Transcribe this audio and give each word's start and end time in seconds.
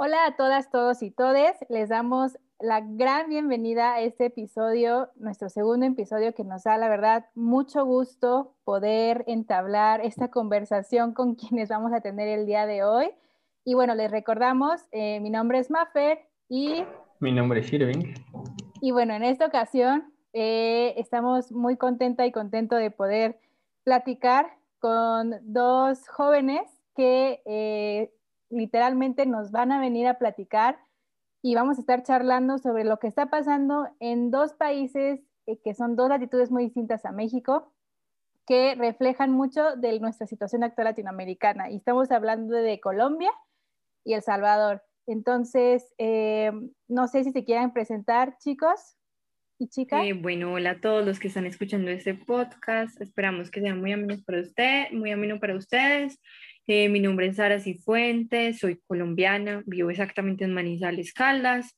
Hola 0.00 0.26
a 0.26 0.36
todas, 0.36 0.70
todos 0.70 1.02
y 1.02 1.10
todes. 1.10 1.56
Les 1.68 1.88
damos 1.88 2.38
la 2.60 2.80
gran 2.80 3.28
bienvenida 3.28 3.94
a 3.94 4.00
este 4.00 4.26
episodio, 4.26 5.10
nuestro 5.16 5.48
segundo 5.48 5.86
episodio 5.86 6.34
que 6.34 6.44
nos 6.44 6.62
da, 6.62 6.78
la 6.78 6.88
verdad, 6.88 7.26
mucho 7.34 7.84
gusto 7.84 8.54
poder 8.62 9.24
entablar 9.26 10.00
esta 10.00 10.30
conversación 10.30 11.14
con 11.14 11.34
quienes 11.34 11.68
vamos 11.68 11.92
a 11.92 12.00
tener 12.00 12.28
el 12.28 12.46
día 12.46 12.64
de 12.66 12.84
hoy. 12.84 13.10
Y 13.64 13.74
bueno, 13.74 13.96
les 13.96 14.08
recordamos, 14.08 14.82
eh, 14.92 15.18
mi 15.18 15.30
nombre 15.30 15.58
es 15.58 15.68
Maffer 15.68 16.20
y... 16.48 16.84
Mi 17.18 17.32
nombre 17.32 17.58
es 17.58 17.72
Irving. 17.72 18.14
Y 18.80 18.92
bueno, 18.92 19.14
en 19.14 19.24
esta 19.24 19.46
ocasión 19.46 20.14
eh, 20.32 20.94
estamos 20.96 21.50
muy 21.50 21.76
contenta 21.76 22.24
y 22.24 22.30
contento 22.30 22.76
de 22.76 22.92
poder 22.92 23.40
platicar 23.82 24.46
con 24.78 25.34
dos 25.42 26.06
jóvenes 26.06 26.62
que 26.94 27.42
eh, 27.46 28.12
literalmente 28.50 29.26
nos 29.26 29.50
van 29.50 29.72
a 29.72 29.80
venir 29.80 30.06
a 30.06 30.18
platicar 30.18 30.78
y 31.42 31.54
vamos 31.54 31.78
a 31.78 31.80
estar 31.80 32.02
charlando 32.02 32.58
sobre 32.58 32.84
lo 32.84 32.98
que 32.98 33.06
está 33.06 33.30
pasando 33.30 33.88
en 34.00 34.30
dos 34.30 34.54
países 34.54 35.20
eh, 35.48 35.58
que 35.64 35.74
son 35.74 35.96
dos 35.96 36.10
latitudes 36.10 36.50
muy 36.50 36.64
distintas 36.64 37.06
a 37.06 37.12
México, 37.12 37.72
que 38.46 38.74
reflejan 38.74 39.32
mucho 39.32 39.76
de 39.76 39.98
nuestra 39.98 40.26
situación 40.26 40.62
actual 40.62 40.86
latinoamericana. 40.86 41.70
Y 41.70 41.76
estamos 41.76 42.10
hablando 42.10 42.54
de 42.54 42.80
Colombia 42.80 43.30
y 44.04 44.12
El 44.12 44.22
Salvador. 44.22 44.82
Entonces, 45.06 45.94
eh, 45.96 46.52
no 46.86 47.08
sé 47.08 47.24
si 47.24 47.32
se 47.32 47.44
quieran 47.44 47.72
presentar, 47.72 48.36
chicos 48.38 48.98
y 49.58 49.68
chicas. 49.68 50.04
Eh, 50.04 50.12
bueno, 50.12 50.52
hola 50.52 50.72
a 50.72 50.80
todos 50.82 51.06
los 51.06 51.18
que 51.18 51.28
están 51.28 51.46
escuchando 51.46 51.90
este 51.90 52.12
podcast. 52.12 53.00
Esperamos 53.00 53.50
que 53.50 53.62
sea 53.62 53.74
muy 53.74 53.92
ameno 53.92 54.22
para 54.26 54.40
usted, 54.40 54.90
muy 54.92 55.12
ameno 55.12 55.40
para 55.40 55.56
ustedes. 55.56 56.20
Eh, 56.70 56.90
mi 56.90 57.00
nombre 57.00 57.26
es 57.26 57.36
Sara 57.36 57.60
Cifuentes, 57.60 58.58
soy 58.58 58.78
colombiana, 58.86 59.62
vivo 59.64 59.88
exactamente 59.88 60.44
en 60.44 60.52
Manizales, 60.52 61.14
Caldas. 61.14 61.74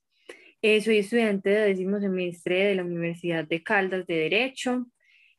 Eh, 0.63 0.81
soy 0.81 0.99
estudiante 0.99 1.49
de 1.49 1.61
décimo 1.61 2.01
semestre 2.01 2.65
de 2.65 2.75
la 2.75 2.83
Universidad 2.83 3.47
de 3.47 3.63
Caldas 3.63 4.05
de 4.09 4.15
Derecho. 4.15 4.89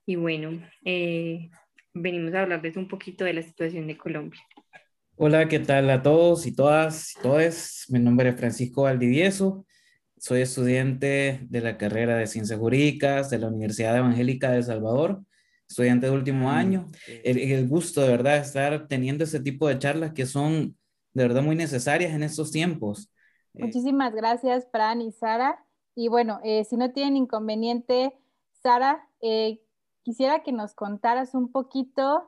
Y 0.06 0.16
bueno, 0.16 0.66
eh, 0.86 1.50
venimos 1.94 2.34
a 2.34 2.44
hablarles 2.44 2.78
un 2.78 2.88
poquito 2.88 3.26
de 3.26 3.34
la 3.34 3.42
situación 3.42 3.88
de 3.88 3.98
Colombia. 3.98 4.40
Hola, 5.18 5.50
¿qué 5.50 5.60
tal 5.60 5.90
a 5.90 6.02
todos 6.02 6.48
y 6.48 6.56
todas 6.56 7.18
y 7.18 7.22
todos? 7.22 7.88
Mi 7.90 8.00
nombre 8.00 8.30
es 8.30 8.38
Francisco 8.38 8.84
Valdivieso. 8.84 9.66
Soy 10.18 10.40
estudiante 10.40 11.42
de 11.42 11.60
la 11.60 11.78
carrera 11.78 12.16
de 12.16 12.26
Ciencias 12.28 12.58
Jurídicas 12.58 13.30
de 13.30 13.40
la 13.40 13.50
Universidad 13.50 13.98
Evangélica 13.98 14.50
de 14.50 14.60
El 14.60 14.64
Salvador 14.64 15.26
estudiante 15.72 16.06
de 16.06 16.12
último 16.12 16.46
mm, 16.46 16.50
año. 16.50 16.86
El, 17.24 17.38
el, 17.40 17.68
gusto 17.68 18.02
de 18.02 18.10
verdad 18.10 18.38
estar 18.38 18.88
teniendo 18.88 19.24
ese 19.24 19.40
tipo 19.40 19.68
de 19.68 19.80
charlas 19.80 20.14
que 20.14 20.26
son 20.26 20.78
de 21.14 21.24
verdad 21.24 21.42
muy 21.42 21.56
necesarias 21.56 22.14
en 22.14 22.24
estos 22.24 22.52
tiempos. 22.52 23.12
Eh, 23.56 23.66
Muchísimas 23.66 24.14
gracias, 24.14 24.68
Fran 24.72 25.02
y 25.02 25.12
Sara. 25.12 25.66
Y 25.96 26.08
bueno, 26.08 26.40
eh, 26.44 26.64
si 26.66 26.78
no 26.78 26.92
tienen 26.92 27.18
inconveniente, 27.18 28.14
Sara, 28.64 29.08
eh, 29.22 29.62
quisiera 30.04 30.44
que 30.44 30.52
nos 30.52 30.74
contaras 30.74 31.34
un 31.34 31.52
poquito 31.52 32.28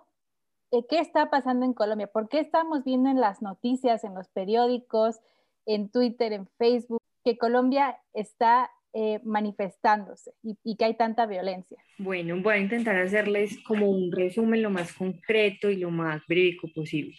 qué 0.90 0.98
está 0.98 1.30
pasando 1.30 1.68
en 1.68 1.74
Colombia, 1.74 2.08
por 2.08 2.30
qué 2.30 2.40
estamos 2.40 2.84
viendo 2.84 3.08
en 3.08 3.22
las 3.22 3.44
noticias, 3.44 4.04
en 4.04 4.16
los 4.16 4.28
periódicos, 4.30 5.20
en 5.68 5.90
Twitter, 5.90 6.34
en 6.34 6.48
Facebook, 6.58 7.00
que 7.24 7.38
Colombia 7.38 8.02
está 8.14 8.72
eh, 8.94 9.20
manifestándose 9.24 10.34
y, 10.44 10.76
que 10.76 10.86
hay 10.86 10.96
tanta 10.96 11.26
violencia? 11.26 11.78
Bueno, 11.98 12.40
voy 12.42 12.54
a 12.54 12.60
intentar 12.60 12.96
hacerles 12.98 13.58
como 13.64 13.90
un 13.90 14.12
resumen 14.12 14.62
lo 14.62 14.70
más 14.70 14.94
concreto 14.94 15.70
y 15.70 15.78
lo 15.78 15.92
más 15.92 16.22
verídico 16.28 16.68
posible. 16.74 17.18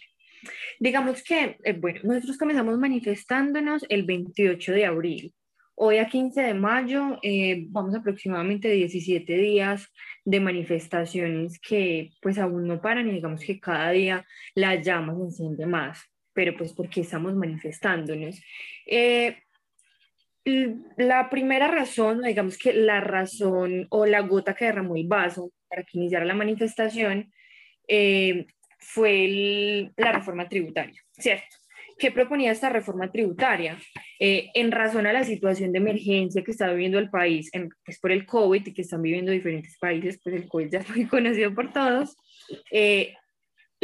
Digamos 0.79 1.23
que, 1.23 1.57
eh, 1.63 1.73
bueno, 1.73 1.99
nosotros 2.03 2.37
comenzamos 2.37 2.77
manifestándonos 2.77 3.85
el 3.89 4.03
28 4.03 4.71
de 4.71 4.85
abril. 4.85 5.33
Hoy 5.77 5.97
a 5.97 6.07
15 6.07 6.41
de 6.41 6.53
mayo 6.53 7.19
eh, 7.21 7.65
vamos 7.67 7.93
aproximadamente 7.93 8.69
17 8.69 9.35
días 9.35 9.91
de 10.23 10.39
manifestaciones 10.39 11.59
que 11.59 12.11
pues 12.21 12.37
aún 12.37 12.65
no 12.65 12.81
paran 12.81 13.09
y 13.09 13.13
digamos 13.13 13.41
que 13.41 13.59
cada 13.59 13.91
día 13.91 14.25
la 14.53 14.75
llama 14.75 15.13
se 15.15 15.23
enciende 15.23 15.65
más, 15.65 15.99
pero 16.31 16.55
pues 16.55 16.71
porque 16.71 17.01
estamos 17.01 17.35
manifestándonos. 17.35 18.41
Eh, 18.85 19.39
la 20.45 21.29
primera 21.29 21.67
razón, 21.67 22.21
digamos 22.21 22.57
que 22.57 22.73
la 22.73 23.01
razón 23.01 23.87
o 23.89 24.05
la 24.05 24.21
gota 24.21 24.53
que 24.53 24.65
derramó 24.65 24.95
el 24.95 25.07
vaso 25.07 25.51
para 25.67 25.83
que 25.83 25.97
iniciara 25.97 26.23
la 26.23 26.35
manifestación 26.35 27.31
eh, 27.87 28.45
fue 28.77 29.91
la 29.97 30.11
reforma 30.11 30.47
tributaria, 30.47 31.01
¿cierto? 31.11 31.57
¿Qué 31.97 32.11
proponía 32.11 32.51
esta 32.51 32.69
reforma 32.69 33.11
tributaria? 33.11 33.77
Eh, 34.19 34.49
en 34.53 34.71
razón 34.71 35.07
a 35.07 35.13
la 35.13 35.23
situación 35.23 35.71
de 35.71 35.79
emergencia 35.79 36.43
que 36.43 36.51
está 36.51 36.69
viviendo 36.71 36.99
el 36.99 37.09
país, 37.09 37.49
en, 37.53 37.69
pues 37.83 37.99
por 37.99 38.11
el 38.11 38.25
COVID 38.25 38.67
y 38.67 38.73
que 38.73 38.81
están 38.81 39.01
viviendo 39.01 39.31
diferentes 39.31 39.77
países, 39.79 40.19
pues 40.21 40.35
el 40.35 40.47
COVID 40.47 40.69
ya 40.69 40.83
fue 40.83 41.07
conocido 41.09 41.55
por 41.55 41.71
todos, 41.71 42.17
eh, 42.69 43.15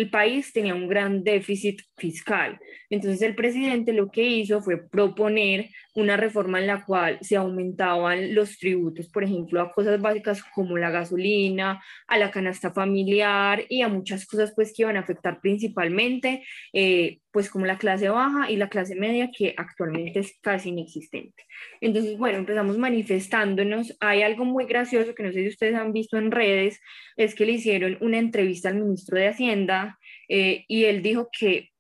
el 0.02 0.10
país 0.10 0.52
tenía 0.52 0.74
un 0.74 0.88
gran 0.88 1.24
déficit 1.24 1.82
fiscal. 1.98 2.60
Entonces 2.90 3.22
el 3.22 3.36
presidente 3.36 3.94
lo 3.94 4.10
que 4.10 4.24
hizo 4.24 4.62
fue 4.62 4.90
proponer 4.90 5.70
una 5.94 6.18
reforma 6.18 6.60
en 6.60 6.68
la 6.68 6.84
cual 6.86 7.18
se 7.22 7.36
aumentaban 7.36 8.34
los 8.34 8.58
tributos, 8.58 9.10
por 9.10 9.24
ejemplo, 9.24 9.62
a 9.62 9.72
cosas 9.72 10.02
básicas 10.02 10.44
como 10.56 10.78
la 10.78 10.90
gasolina, 10.90 11.82
a 12.08 12.18
la 12.18 12.32
canasta 12.32 12.72
familiar 12.72 13.64
y 13.70 13.82
a 13.82 13.90
muchas 13.90 14.26
cosas 14.26 14.54
pues 14.56 14.74
que 14.76 14.84
iban 14.84 14.98
a 14.98 15.02
afectar 15.02 15.40
principalmente 15.42 16.44
eh, 16.74 17.20
pues 17.32 17.50
como 17.50 17.66
la 17.66 17.78
clase 17.78 18.10
baja 18.10 18.50
y 18.50 18.58
la 18.58 18.70
clase 18.70 18.96
media 18.96 19.30
que 19.36 19.54
actualmente 19.58 20.20
es 20.20 20.38
casi 20.42 20.70
inexistente. 20.70 21.46
Entonces, 21.80 22.18
bueno, 22.18 22.40
empezamos 22.40 22.78
manifestándonos. 22.78 23.96
Hay 24.00 24.22
algo 24.22 24.46
muy 24.46 24.66
gracioso 24.66 25.16
que 25.16 25.24
no 25.24 25.32
sé 25.32 25.42
si 25.42 25.48
ustedes 25.48 25.76
han 25.76 25.94
visto 25.94 26.18
en 26.18 26.32
redes, 26.32 26.80
es 27.16 27.36
que 27.36 27.46
le 27.46 27.54
hicieron 27.54 27.98
una 28.02 28.18
entrevista 28.18 28.70
al 28.70 28.76
ministro 28.76 29.18
de 29.18 29.28
Hacienda 29.28 29.91
eh, 30.30 30.66
y 30.68 30.86
él 30.86 31.02
dijo 31.02 31.30
que 31.38 31.72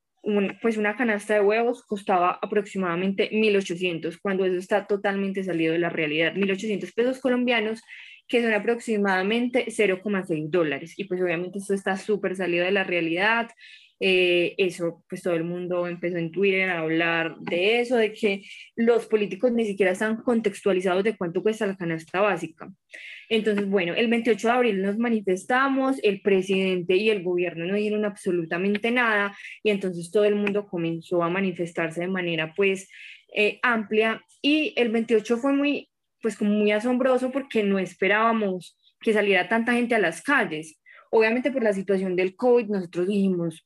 pues 0.62 0.78
una 0.78 0.96
canasta 0.96 1.34
de 1.34 1.42
huevos 1.42 1.84
costaba 1.84 2.38
aproximadamente 2.42 3.32
1.800, 3.32 4.20
cuando 4.22 4.46
eso 4.46 4.56
está 4.56 4.86
totalmente 4.86 5.44
salido 5.44 5.74
de 5.74 5.80
la 5.80 5.90
realidad. 5.90 6.36
1.800 6.36 6.94
pesos 6.94 7.20
colombianos, 7.20 7.82
que 8.28 8.42
son 8.42 8.54
aproximadamente 8.54 9.66
0,6 9.68 10.50
dólares. 10.50 10.94
Y 10.98 11.06
pues 11.06 11.22
obviamente 11.22 11.58
esto 11.58 11.74
está 11.74 11.98
súper 11.98 12.36
salido 12.36 12.66
de 12.66 12.72
la 12.72 12.84
realidad. 12.84 13.50
Eh, 14.04 14.56
eso, 14.58 15.04
pues 15.08 15.22
todo 15.22 15.36
el 15.36 15.44
mundo 15.44 15.86
empezó 15.86 16.18
en 16.18 16.32
Twitter 16.32 16.72
a 16.72 16.80
hablar 16.80 17.38
de 17.38 17.82
eso, 17.82 17.98
de 17.98 18.12
que 18.12 18.42
los 18.76 19.06
políticos 19.06 19.52
ni 19.52 19.64
siquiera 19.64 19.92
están 19.92 20.18
contextualizados 20.24 21.04
de 21.04 21.16
cuánto 21.16 21.44
cuesta 21.44 21.68
la 21.68 21.78
canasta 21.78 22.20
básica. 22.20 22.68
Entonces, 23.30 23.70
bueno, 23.70 23.94
el 23.94 24.08
28 24.08 24.48
de 24.48 24.54
abril 24.54 24.82
nos 24.82 24.98
manifestamos, 24.98 26.00
el 26.02 26.20
presidente 26.22 26.96
y 26.96 27.12
el 27.12 27.22
gobierno 27.22 27.66
no 27.66 27.76
dijeron 27.76 28.04
absolutamente 28.04 28.90
nada 28.90 29.38
y 29.62 29.70
entonces 29.70 30.10
todo 30.10 30.26
el 30.26 30.34
mundo 30.36 30.66
comenzó 30.66 31.22
a 31.22 31.30
manifestarse 31.30 32.02
de 32.02 32.08
manera 32.08 32.56
pues 32.56 32.90
eh, 33.36 33.60
amplia 33.62 34.26
y 34.42 34.74
el 34.78 34.90
28 34.90 35.38
fue 35.38 35.54
muy, 35.54 35.90
pues 36.24 36.36
como 36.36 36.52
muy 36.52 36.72
asombroso 36.72 37.32
porque 37.32 37.62
no 37.62 37.78
esperábamos 37.78 38.76
que 39.00 39.14
saliera 39.14 39.48
tanta 39.48 39.74
gente 39.74 39.94
a 39.94 40.00
las 40.00 40.24
calles. 40.24 40.82
Obviamente 41.12 41.52
por 41.52 41.62
la 41.62 41.74
situación 41.74 42.16
del 42.16 42.36
COVID 42.36 42.66
nosotros 42.66 43.08
dijimos, 43.08 43.64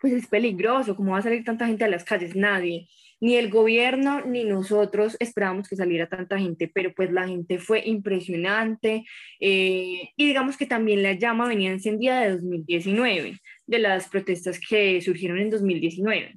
pues 0.00 0.12
es 0.12 0.26
peligroso, 0.26 0.96
¿cómo 0.96 1.12
va 1.12 1.18
a 1.18 1.22
salir 1.22 1.44
tanta 1.44 1.66
gente 1.66 1.84
a 1.84 1.88
las 1.88 2.04
calles? 2.04 2.36
Nadie, 2.36 2.88
ni 3.20 3.36
el 3.36 3.50
gobierno 3.50 4.24
ni 4.24 4.44
nosotros 4.44 5.16
esperábamos 5.20 5.68
que 5.68 5.76
saliera 5.76 6.08
tanta 6.08 6.38
gente, 6.38 6.70
pero 6.72 6.92
pues 6.94 7.10
la 7.12 7.26
gente 7.26 7.58
fue 7.58 7.82
impresionante 7.86 9.04
eh, 9.40 10.10
y 10.16 10.26
digamos 10.26 10.56
que 10.56 10.66
también 10.66 11.02
la 11.02 11.14
llama 11.14 11.48
venía 11.48 11.70
encendida 11.70 12.20
de 12.20 12.32
2019, 12.32 13.40
de 13.66 13.78
las 13.78 14.08
protestas 14.08 14.60
que 14.60 15.00
surgieron 15.00 15.38
en 15.38 15.50
2019. 15.50 16.34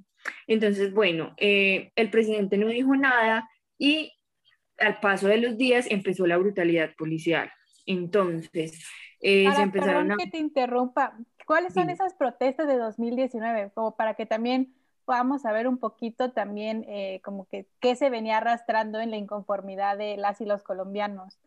Entonces, 0.47 0.93
bueno, 0.93 1.33
eh, 1.37 1.91
el 1.95 2.09
presidente 2.09 2.57
no 2.57 2.67
dijo 2.67 2.95
nada 2.95 3.49
y 3.77 4.11
al 4.77 4.99
paso 4.99 5.27
de 5.27 5.37
los 5.37 5.57
días 5.57 5.87
empezó 5.89 6.25
la 6.27 6.37
brutalidad 6.37 6.93
policial. 6.95 7.51
Entonces, 7.85 8.85
eh, 9.21 9.49
se 9.53 9.61
empezaron 9.61 10.11
a... 10.11 10.17
que 10.17 10.27
te 10.27 10.37
interrumpa, 10.37 11.17
¿Cuáles 11.49 11.73
son 11.73 11.89
esas 11.89 12.13
protestas 12.13 12.67
de 12.67 12.77
2019? 12.77 13.71
Como 13.73 13.95
para 13.95 14.13
que 14.13 14.27
también 14.27 14.71
podamos 15.03 15.41
saber 15.41 15.67
un 15.67 15.79
poquito 15.79 16.31
también 16.31 16.85
eh, 16.87 17.21
como 17.23 17.47
que 17.47 17.65
qué 17.79 17.95
se 17.95 18.11
venía 18.11 18.37
arrastrando 18.37 18.99
en 18.99 19.09
la 19.09 19.17
inconformidad 19.17 19.97
de 19.97 20.15
las 20.15 20.41
y 20.41 20.45
los 20.45 20.61
colombianos. 20.61 21.39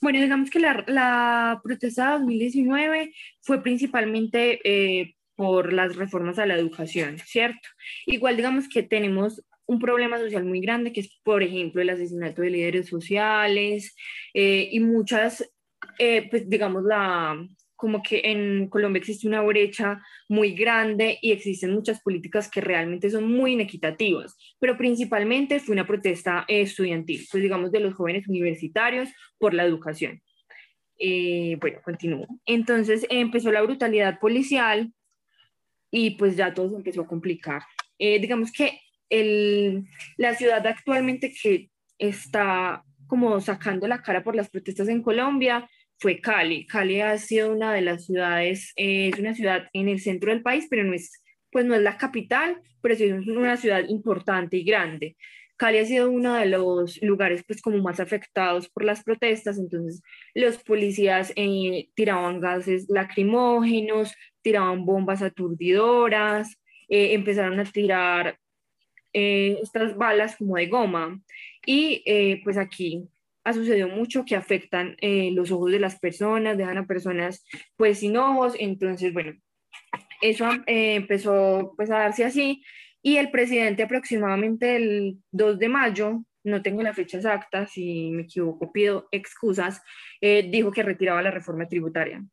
Bueno, 0.00 0.20
digamos 0.20 0.48
que 0.48 0.60
la, 0.60 0.84
la 0.86 1.60
protesta 1.64 2.06
de 2.06 2.18
2019 2.20 3.12
fue 3.40 3.64
principalmente 3.64 4.60
eh, 4.62 5.16
por 5.34 5.72
las 5.72 5.96
reformas 5.96 6.38
a 6.38 6.46
la 6.46 6.54
educación, 6.54 7.18
¿cierto? 7.18 7.68
Igual 8.06 8.36
digamos 8.36 8.68
que 8.68 8.84
tenemos 8.84 9.44
un 9.66 9.80
problema 9.80 10.18
social 10.18 10.44
muy 10.44 10.60
grande, 10.60 10.92
que 10.92 11.00
es, 11.00 11.18
por 11.24 11.42
ejemplo, 11.42 11.82
el 11.82 11.90
asesinato 11.90 12.42
de 12.42 12.50
líderes 12.50 12.86
sociales 12.86 13.96
eh, 14.34 14.68
y 14.70 14.78
muchas, 14.78 15.50
pues 16.30 16.48
digamos, 16.48 16.84
la, 16.84 17.36
como 17.76 18.02
que 18.02 18.22
en 18.24 18.68
Colombia 18.68 19.00
existe 19.00 19.26
una 19.26 19.42
brecha 19.42 20.02
muy 20.28 20.54
grande 20.54 21.18
y 21.20 21.32
existen 21.32 21.72
muchas 21.72 22.00
políticas 22.00 22.50
que 22.50 22.60
realmente 22.60 23.10
son 23.10 23.30
muy 23.30 23.52
inequitativas, 23.52 24.36
pero 24.58 24.76
principalmente 24.76 25.60
fue 25.60 25.74
una 25.74 25.86
protesta 25.86 26.44
estudiantil, 26.48 27.26
pues 27.30 27.42
digamos 27.42 27.72
de 27.72 27.80
los 27.80 27.94
jóvenes 27.94 28.28
universitarios 28.28 29.08
por 29.38 29.54
la 29.54 29.64
educación. 29.64 30.22
Eh, 30.98 31.56
bueno, 31.60 31.80
continúo. 31.84 32.26
Entonces 32.46 33.06
empezó 33.10 33.50
la 33.50 33.62
brutalidad 33.62 34.20
policial 34.20 34.92
y 35.90 36.12
pues 36.12 36.36
ya 36.36 36.54
todo 36.54 36.70
se 36.70 36.76
empezó 36.76 37.02
a 37.02 37.06
complicar. 37.06 37.62
Eh, 37.98 38.18
digamos 38.20 38.52
que 38.52 38.80
el, 39.10 39.86
la 40.16 40.34
ciudad 40.34 40.66
actualmente 40.66 41.32
que 41.32 41.70
está 41.98 42.84
como 43.06 43.40
sacando 43.40 43.86
la 43.86 44.02
cara 44.02 44.24
por 44.24 44.34
las 44.34 44.48
protestas 44.50 44.88
en 44.88 45.02
Colombia 45.02 45.68
fue 45.98 46.20
Cali. 46.20 46.66
Cali 46.66 47.00
ha 47.00 47.16
sido 47.18 47.52
una 47.52 47.72
de 47.72 47.82
las 47.82 48.06
ciudades, 48.06 48.72
eh, 48.76 49.10
es 49.12 49.18
una 49.18 49.34
ciudad 49.34 49.68
en 49.72 49.88
el 49.88 50.00
centro 50.00 50.30
del 50.30 50.42
país, 50.42 50.66
pero 50.68 50.84
no 50.84 50.94
es, 50.94 51.22
pues 51.50 51.64
no 51.64 51.74
es 51.74 51.82
la 51.82 51.96
capital, 51.96 52.60
pero 52.80 52.94
sí 52.94 53.04
es 53.04 53.26
una 53.26 53.56
ciudad 53.56 53.84
importante 53.88 54.56
y 54.56 54.64
grande. 54.64 55.16
Cali 55.56 55.78
ha 55.78 55.84
sido 55.84 56.10
uno 56.10 56.34
de 56.34 56.46
los 56.46 57.00
lugares 57.00 57.44
pues 57.46 57.62
como 57.62 57.78
más 57.78 58.00
afectados 58.00 58.68
por 58.68 58.84
las 58.84 59.04
protestas, 59.04 59.56
entonces 59.56 60.02
los 60.34 60.58
policías 60.58 61.32
eh, 61.36 61.88
tiraban 61.94 62.40
gases 62.40 62.86
lacrimógenos, 62.88 64.14
tiraban 64.42 64.84
bombas 64.84 65.22
aturdidoras, 65.22 66.60
eh, 66.88 67.14
empezaron 67.14 67.60
a 67.60 67.64
tirar 67.64 68.38
estas 69.16 69.96
balas 69.96 70.34
como 70.34 70.56
de 70.56 70.66
goma 70.66 71.20
y 71.64 72.02
pues 72.42 72.58
aquí 72.58 73.08
ha 73.44 73.52
sucedido 73.52 73.88
mucho 73.88 74.24
que 74.24 74.36
afectan 74.36 74.96
eh, 75.00 75.30
los 75.32 75.50
ojos 75.50 75.70
de 75.70 75.78
las 75.78 75.98
personas, 75.98 76.56
dejan 76.56 76.78
a 76.78 76.86
personas 76.86 77.44
pues 77.76 78.00
sin 78.00 78.16
ojos, 78.16 78.54
entonces 78.58 79.12
bueno, 79.12 79.34
eso 80.20 80.50
eh, 80.66 80.94
empezó 80.94 81.74
pues 81.76 81.90
a 81.90 81.98
darse 81.98 82.24
así 82.24 82.64
y 83.02 83.18
el 83.18 83.30
presidente 83.30 83.82
aproximadamente 83.82 84.76
el 84.76 85.18
2 85.32 85.58
de 85.58 85.68
mayo, 85.68 86.24
no 86.42 86.62
tengo 86.62 86.82
la 86.82 86.94
fecha 86.94 87.18
exacta, 87.18 87.66
si 87.66 88.10
me 88.10 88.22
equivoco 88.22 88.72
pido 88.72 89.08
excusas, 89.12 89.82
eh, 90.20 90.48
dijo 90.50 90.72
que 90.72 90.82
retiraba 90.82 91.22
la 91.22 91.30
reforma 91.30 91.68
tributaria. 91.68 92.24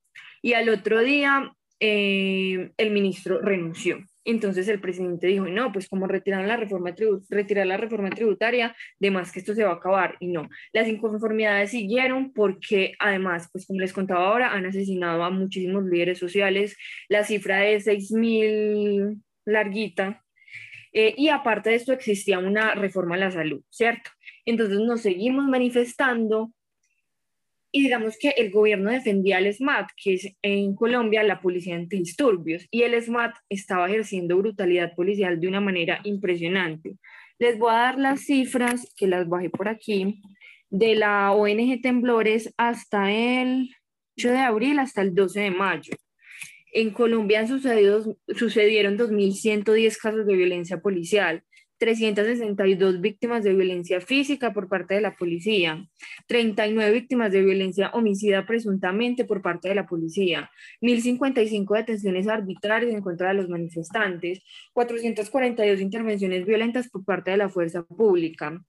Y 0.41 0.53
al 0.53 0.69
otro 0.69 1.01
día 1.01 1.53
el 1.79 2.91
ministro 2.91 3.41
renunció. 3.41 4.05
Entonces 4.23 4.67
el 4.67 4.79
presidente 4.79 5.27
dijo, 5.27 5.45
no, 5.45 5.71
pues 5.71 5.87
como 5.87 6.07
retirar 6.07 6.45
la 6.45 6.57
reforma, 6.57 6.93
retirar 7.29 7.65
la 7.65 7.77
reforma 7.77 8.09
tributaria, 8.09 8.75
de 8.99 9.11
más 9.11 9.31
que 9.31 9.39
esto 9.39 9.53
se 9.53 9.63
va 9.63 9.71
a 9.71 9.75
acabar. 9.75 10.15
Y 10.19 10.27
no, 10.27 10.49
las 10.73 10.87
inconformidades 10.87 11.71
siguieron 11.71 12.31
porque 12.33 12.93
además, 12.99 13.49
pues 13.51 13.65
como 13.65 13.79
les 13.79 13.93
contaba 13.93 14.27
ahora, 14.27 14.53
han 14.53 14.65
asesinado 14.65 15.23
a 15.23 15.29
muchísimos 15.29 15.85
líderes 15.85 16.19
sociales. 16.19 16.77
La 17.09 17.23
cifra 17.23 17.65
es 17.67 17.87
6.000 17.87 19.21
larguita. 19.45 20.23
Eh, 20.93 21.13
y 21.17 21.29
aparte 21.29 21.69
de 21.69 21.77
esto 21.77 21.93
existía 21.93 22.39
una 22.39 22.75
reforma 22.75 23.15
a 23.15 23.19
la 23.19 23.31
salud, 23.31 23.61
¿cierto? 23.69 24.11
Entonces 24.45 24.79
nos 24.79 25.01
seguimos 25.01 25.45
manifestando 25.45 26.51
y 27.71 27.83
digamos 27.83 28.17
que 28.19 28.29
el 28.29 28.51
gobierno 28.51 28.91
defendía 28.91 29.37
al 29.37 29.51
SMAT, 29.51 29.89
que 29.95 30.13
es 30.15 30.33
en 30.41 30.75
Colombia 30.75 31.23
la 31.23 31.41
policía 31.41 31.75
antidisturbios, 31.75 32.67
y 32.69 32.83
el 32.83 33.01
SMAT 33.01 33.33
estaba 33.49 33.87
ejerciendo 33.87 34.37
brutalidad 34.37 34.93
policial 34.95 35.39
de 35.39 35.47
una 35.47 35.61
manera 35.61 36.01
impresionante. 36.03 36.97
Les 37.39 37.57
voy 37.57 37.71
a 37.71 37.77
dar 37.77 37.99
las 37.99 38.21
cifras, 38.21 38.93
que 38.95 39.07
las 39.07 39.27
bajé 39.27 39.49
por 39.49 39.69
aquí, 39.69 40.21
de 40.69 40.95
la 40.95 41.31
ONG 41.31 41.81
Temblores 41.81 42.53
hasta 42.57 43.11
el 43.11 43.69
8 44.17 44.31
de 44.31 44.37
abril 44.39 44.79
hasta 44.79 45.01
el 45.01 45.15
12 45.15 45.39
de 45.39 45.51
mayo. 45.51 45.93
En 46.73 46.91
Colombia 46.91 47.39
han 47.39 47.47
sucedido, 47.47 48.17
sucedieron 48.35 48.97
2.110 48.97 49.97
casos 49.97 50.25
de 50.25 50.35
violencia 50.35 50.79
policial, 50.79 51.43
362 51.81 53.01
víctimas 53.01 53.43
de 53.43 53.55
violencia 53.55 53.99
física 54.01 54.53
por 54.53 54.69
parte 54.69 54.93
de 54.93 55.01
la 55.01 55.15
policía, 55.15 55.83
39 56.27 56.91
víctimas 56.91 57.31
de 57.31 57.41
violencia 57.41 57.89
homicida 57.95 58.45
presuntamente 58.45 59.25
por 59.25 59.41
parte 59.41 59.69
de 59.69 59.73
la 59.73 59.87
policía, 59.87 60.51
1.055 60.79 61.75
detenciones 61.75 62.27
arbitrarias 62.27 62.93
en 62.93 63.01
contra 63.01 63.29
de 63.29 63.33
los 63.33 63.49
manifestantes, 63.49 64.43
442 64.73 65.81
intervenciones 65.81 66.45
violentas 66.45 66.87
por 66.87 67.03
parte 67.03 67.31
de 67.31 67.37
la 67.37 67.49
fuerza 67.49 67.81
pública, 67.81 68.63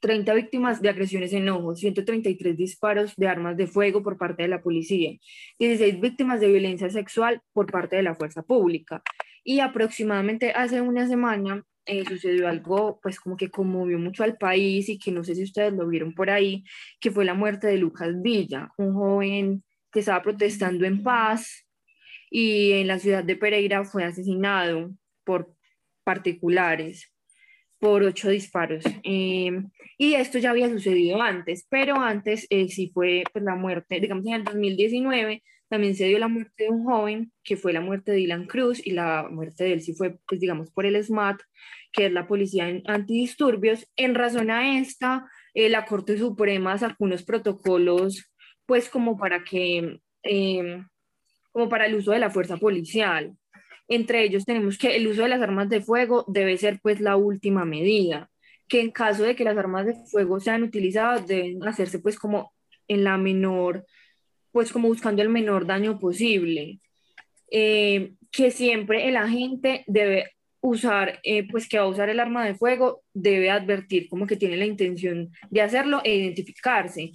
30 0.00 0.32
víctimas 0.32 0.80
de 0.80 0.88
agresiones 0.88 1.34
en 1.34 1.50
ojos, 1.50 1.80
133 1.80 2.56
disparos 2.56 3.14
de 3.16 3.28
armas 3.28 3.58
de 3.58 3.66
fuego 3.66 4.02
por 4.02 4.16
parte 4.16 4.44
de 4.44 4.48
la 4.48 4.62
policía, 4.62 5.12
16 5.58 6.00
víctimas 6.00 6.40
de 6.40 6.48
violencia 6.48 6.88
sexual 6.88 7.42
por 7.52 7.70
parte 7.70 7.96
de 7.96 8.04
la 8.04 8.14
fuerza 8.14 8.42
pública. 8.42 9.02
Y 9.44 9.60
aproximadamente 9.60 10.52
hace 10.52 10.80
una 10.80 11.06
semana 11.06 11.62
eh, 11.88 12.04
sucedió 12.06 12.48
algo 12.48 13.00
pues 13.02 13.18
como 13.18 13.36
que 13.36 13.50
conmovió 13.50 13.98
mucho 13.98 14.22
al 14.22 14.36
país 14.36 14.88
y 14.88 14.98
que 14.98 15.10
no 15.10 15.24
sé 15.24 15.34
si 15.34 15.42
ustedes 15.42 15.72
lo 15.72 15.88
vieron 15.88 16.14
por 16.14 16.30
ahí, 16.30 16.64
que 17.00 17.10
fue 17.10 17.24
la 17.24 17.34
muerte 17.34 17.66
de 17.66 17.78
Lucas 17.78 18.20
Villa, 18.22 18.70
un 18.76 18.94
joven 18.94 19.64
que 19.90 20.00
estaba 20.00 20.22
protestando 20.22 20.84
en 20.84 21.02
paz 21.02 21.66
y 22.30 22.72
en 22.72 22.86
la 22.86 22.98
ciudad 22.98 23.24
de 23.24 23.36
Pereira 23.36 23.84
fue 23.84 24.04
asesinado 24.04 24.92
por 25.24 25.54
particulares 26.04 27.12
por 27.78 28.02
ocho 28.02 28.28
disparos. 28.28 28.84
Em, 29.02 29.70
y 29.96 30.14
esto 30.14 30.38
ya 30.38 30.50
había 30.50 30.68
sucedido 30.68 31.22
antes, 31.22 31.66
pero 31.70 31.96
antes 31.96 32.46
eh, 32.50 32.68
sí 32.68 32.90
fue 32.92 33.24
pues, 33.32 33.44
la 33.44 33.54
muerte, 33.54 34.00
digamos 34.00 34.26
en 34.26 34.34
el 34.34 34.44
2019 34.44 35.42
también 35.68 35.94
se 35.94 36.06
dio 36.06 36.18
la 36.18 36.28
muerte 36.28 36.64
de 36.64 36.70
un 36.70 36.84
joven, 36.84 37.32
que 37.44 37.56
fue 37.56 37.72
la 37.72 37.80
muerte 37.80 38.12
de 38.12 38.18
Dylan 38.18 38.46
Cruz, 38.46 38.84
y 38.84 38.92
la 38.92 39.28
muerte 39.30 39.64
de 39.64 39.74
él 39.74 39.82
sí 39.82 39.94
fue, 39.94 40.18
pues 40.26 40.40
digamos, 40.40 40.70
por 40.70 40.86
el 40.86 41.02
SMAT, 41.02 41.40
que 41.92 42.06
es 42.06 42.12
la 42.12 42.26
policía 42.26 42.68
en 42.68 42.82
antidisturbios. 42.86 43.86
En 43.96 44.14
razón 44.14 44.50
a 44.50 44.78
esta, 44.78 45.28
eh, 45.54 45.68
la 45.68 45.84
Corte 45.84 46.16
Suprema 46.18 46.78
sacó 46.78 47.04
unos 47.04 47.22
protocolos, 47.22 48.30
pues 48.66 48.88
como 48.88 49.18
para 49.18 49.44
que, 49.44 50.00
em, 50.22 50.86
como 51.52 51.68
para 51.68 51.86
el 51.86 51.94
uso 51.94 52.12
de 52.12 52.18
la 52.18 52.30
fuerza 52.30 52.56
policial. 52.56 53.36
Entre 53.88 54.22
ellos 54.24 54.44
tenemos 54.44 54.78
que 54.78 54.96
el 54.96 55.06
uso 55.08 55.22
de 55.22 55.28
las 55.30 55.42
armas 55.42 55.68
de 55.70 55.80
fuego 55.80 56.24
debe 56.28 56.58
ser 56.58 56.78
pues 56.82 57.00
la 57.00 57.16
última 57.16 57.64
medida, 57.64 58.30
que 58.68 58.80
en 58.80 58.90
caso 58.90 59.22
de 59.24 59.34
que 59.36 59.44
las 59.44 59.56
armas 59.56 59.86
de 59.86 59.94
fuego 60.10 60.40
sean 60.40 60.62
utilizadas 60.62 61.26
deben 61.26 61.66
hacerse 61.66 61.98
pues 61.98 62.18
como 62.18 62.52
en 62.86 63.04
la 63.04 63.16
menor 63.18 63.86
pues 64.58 64.72
como 64.72 64.88
buscando 64.88 65.22
el 65.22 65.28
menor 65.28 65.66
daño 65.66 66.00
posible. 66.00 66.80
Eh, 67.48 68.14
que 68.32 68.50
siempre 68.50 69.08
el 69.08 69.16
agente 69.16 69.84
debe 69.86 70.32
usar, 70.60 71.20
eh, 71.22 71.46
pues 71.48 71.68
que 71.68 71.78
va 71.78 71.84
a 71.84 71.86
usar 71.86 72.08
el 72.08 72.18
arma 72.18 72.44
de 72.44 72.56
fuego, 72.56 73.04
debe 73.14 73.50
advertir 73.50 74.08
como 74.08 74.26
que 74.26 74.34
tiene 74.34 74.56
la 74.56 74.66
intención 74.66 75.30
de 75.48 75.62
hacerlo 75.62 76.00
e 76.02 76.16
identificarse. 76.16 77.12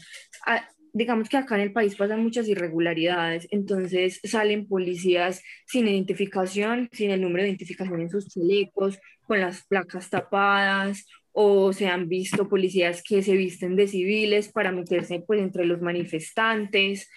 Digamos 0.93 1.27
que 1.27 1.35
acá 1.35 1.55
en 1.55 1.61
el 1.63 1.73
país 1.73 1.97
pasan 1.97 2.23
muchas 2.23 2.47
irregularidades, 2.47 3.45
entonces 3.51 4.21
salen 4.23 4.65
policías 4.65 5.43
sin 5.67 5.89
identificación, 5.89 6.87
sin 6.93 7.11
el 7.11 7.19
número 7.19 7.43
de 7.43 7.49
identificación 7.49 7.99
en 7.99 8.09
sus 8.09 8.29
chalecos, 8.29 9.01
con 9.27 9.41
las 9.41 9.67
placas 9.67 10.09
tapadas 10.09 11.05
o 11.33 11.73
se 11.73 11.87
han 11.87 12.07
visto 12.07 12.47
policías 12.47 13.03
que 13.03 13.23
se 13.23 13.35
visten 13.35 13.75
de 13.75 13.87
civiles 13.87 14.51
para 14.51 14.71
meterse 14.71 15.23
pues 15.25 15.41
entre 15.41 15.65
los 15.65 15.81
manifestantes. 15.81 17.09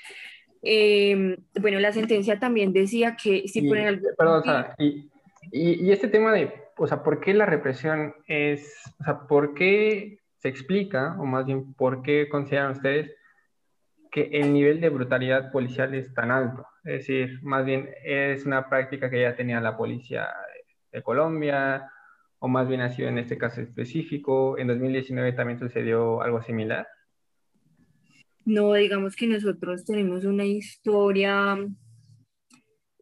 Em, 0.62 1.36
bueno, 1.60 1.78
la 1.78 1.92
sentencia 1.92 2.38
también 2.38 2.72
decía 2.72 3.16
que 3.22 3.46
si 3.46 3.68
ponen 3.68 4.02
Perdón, 4.16 4.40
o 4.40 4.42
sea, 4.42 4.74
y, 4.78 5.10
y, 5.52 5.92
este 5.92 6.08
tema 6.08 6.32
de, 6.32 6.52
o 6.76 6.86
sea, 6.86 7.02
¿por 7.02 7.20
qué 7.20 7.34
la 7.34 7.46
represión 7.46 8.14
es, 8.26 8.74
o 9.00 9.04
sea, 9.04 9.20
por 9.28 9.54
qué 9.54 10.18
se 10.38 10.48
explica, 10.48 11.16
o 11.20 11.26
más 11.26 11.44
bien, 11.44 11.74
por 11.74 12.02
qué 12.02 12.28
consideran 12.28 12.72
ustedes 12.72 13.14
que 14.10 14.30
el 14.32 14.52
nivel 14.52 14.80
de 14.80 14.88
brutalidad 14.88 15.52
policial 15.52 15.94
es 15.94 16.12
tan 16.14 16.30
alto? 16.30 16.66
Es 16.84 17.06
decir, 17.06 17.38
más 17.42 17.66
bien 17.66 17.90
es 18.02 18.46
una 18.46 18.68
práctica 18.68 19.10
que 19.10 19.20
ya 19.20 19.36
tenía 19.36 19.60
la 19.60 19.76
policía 19.76 20.28
de 20.90 21.02
Colombia, 21.02 21.90
o 22.46 22.48
más 22.48 22.68
bien 22.68 22.80
ha 22.80 22.90
sido 22.90 23.08
en 23.08 23.18
este 23.18 23.36
caso 23.36 23.60
específico. 23.60 24.56
En 24.56 24.68
2019 24.68 25.32
también 25.32 25.58
sucedió 25.58 26.22
algo 26.22 26.40
similar. 26.42 26.86
No, 28.44 28.72
digamos 28.74 29.16
que 29.16 29.26
nosotros 29.26 29.84
tenemos 29.84 30.24
una 30.24 30.44
historia, 30.44 31.58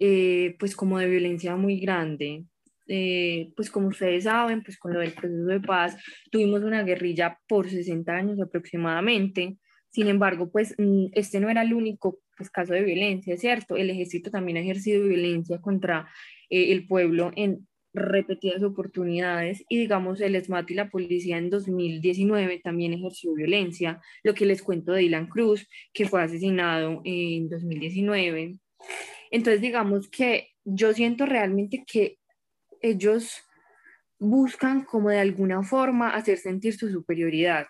eh, 0.01 0.57
pues 0.59 0.75
como 0.75 0.99
de 0.99 1.11
violencia 1.11 1.57
muy 1.57 1.79
grande. 1.79 2.47
Eh, 2.89 3.53
pues 3.55 3.71
como 3.71 3.89
ustedes 3.89 4.25
saben, 4.25 4.63
pues 4.63 4.79
con 4.79 4.95
lo 4.95 5.01
del 5.01 5.13
proceso 5.13 5.45
de 5.45 5.61
paz, 5.61 6.03
tuvimos 6.31 6.63
una 6.63 6.83
guerrilla 6.83 7.39
por 7.47 7.69
60 7.69 8.11
años 8.13 8.41
aproximadamente. 8.41 9.59
Sin 9.91 10.09
embargo, 10.09 10.51
pues 10.51 10.75
mm, 10.79 11.09
este 11.13 11.39
no 11.39 11.51
era 11.51 11.61
el 11.61 11.75
único 11.75 12.21
pues, 12.35 12.49
caso 12.49 12.73
de 12.73 12.83
violencia, 12.83 13.37
¿cierto? 13.37 13.77
El 13.77 13.91
ejército 13.91 14.31
también 14.31 14.57
ha 14.57 14.61
ejercido 14.61 15.07
violencia 15.07 15.61
contra 15.61 16.09
eh, 16.49 16.73
el 16.73 16.87
pueblo 16.87 17.31
en 17.37 17.69
repetidas 17.95 18.63
oportunidades 18.63 19.65
y 19.69 19.79
digamos 19.79 20.21
el 20.21 20.35
ESMAT 20.35 20.71
y 20.73 20.75
la 20.75 20.91
policía 20.91 21.39
en 21.39 21.49
2019 21.49 22.61
también 22.63 22.93
ejerció 22.93 23.35
violencia, 23.35 24.01
lo 24.25 24.35
que 24.35 24.47
les 24.47 24.63
cuento 24.63 24.93
de 24.93 25.03
Dylan 25.03 25.29
Cruz, 25.29 25.69
que 25.93 26.09
fue 26.09 26.23
asesinado 26.23 27.01
en 27.05 27.49
2019 27.49 28.59
Entonces, 29.31 29.61
digamos 29.61 30.09
que 30.11 30.49
yo 30.65 30.93
siento 30.93 31.25
realmente 31.25 31.85
que 31.87 32.19
ellos 32.81 33.43
buscan 34.19 34.85
como 34.85 35.11
de 35.11 35.21
alguna 35.21 35.63
forma 35.63 36.11
hacer 36.11 36.39
sentir 36.39 36.75
su 36.75 36.91
superioridad. 36.91 37.67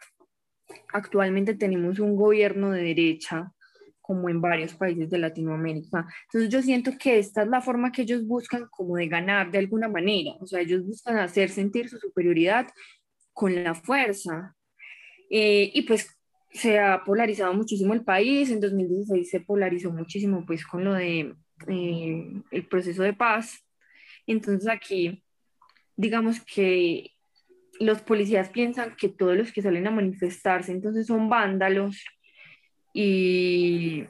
Actualmente 0.92 1.54
tenemos 1.54 1.98
un 1.98 2.16
gobierno 2.16 2.70
de 2.70 2.82
derecha 2.82 3.52
como 4.06 4.28
en 4.28 4.38
varios 4.38 4.74
países 4.74 5.08
de 5.08 5.16
Latinoamérica. 5.16 6.06
Entonces 6.24 6.50
yo 6.50 6.60
siento 6.60 6.92
que 6.98 7.18
esta 7.18 7.40
es 7.42 7.48
la 7.48 7.62
forma 7.62 7.90
que 7.90 8.02
ellos 8.02 8.26
buscan 8.26 8.66
como 8.70 8.96
de 8.96 9.08
ganar 9.08 9.50
de 9.50 9.56
alguna 9.56 9.88
manera. 9.88 10.32
O 10.40 10.46
sea, 10.46 10.60
ellos 10.60 10.84
buscan 10.84 11.16
hacer 11.16 11.48
sentir 11.48 11.88
su 11.88 11.96
superioridad 11.98 12.66
con 13.32 13.64
la 13.64 13.74
fuerza. 13.74 14.54
Eh, 15.30 15.70
y 15.72 15.82
pues 15.82 16.14
se 16.50 16.78
ha 16.78 17.02
polarizado 17.02 17.54
muchísimo 17.54 17.94
el 17.94 18.04
país. 18.04 18.50
En 18.50 18.60
2016 18.60 19.30
se 19.30 19.40
polarizó 19.40 19.90
muchísimo 19.90 20.44
pues 20.44 20.66
con 20.66 20.84
lo 20.84 20.92
de 20.92 21.34
eh, 21.66 22.42
el 22.50 22.68
proceso 22.68 23.04
de 23.04 23.14
paz. 23.14 23.66
Entonces 24.26 24.68
aquí, 24.68 25.24
digamos 25.96 26.44
que 26.44 27.10
los 27.80 28.02
policías 28.02 28.50
piensan 28.50 28.96
que 28.96 29.08
todos 29.08 29.34
los 29.34 29.50
que 29.50 29.62
salen 29.62 29.86
a 29.86 29.90
manifestarse 29.90 30.72
entonces 30.72 31.06
son 31.06 31.28
vándalos 31.28 32.04
y, 32.94 34.06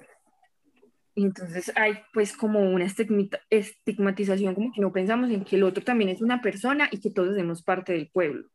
entonces 1.17 1.73
hay 1.75 1.95
pues 2.13 2.37
como 2.37 2.61
una 2.61 2.85
estigmatización, 2.85 4.55
como 4.55 4.73
que 4.73 4.81
no 4.81 4.93
pensamos 4.93 5.31
en 5.31 5.45
que 5.45 5.57
el 5.57 5.65
otro 5.65 5.83
también 5.83 6.11
es 6.11 6.21
una 6.21 6.43
persona 6.43 6.89
y 6.91 7.01
que 7.01 7.11
todos 7.11 7.31
hacemos 7.31 7.63
parte 7.63 7.93
del 7.93 8.11
pueblo. 8.11 8.49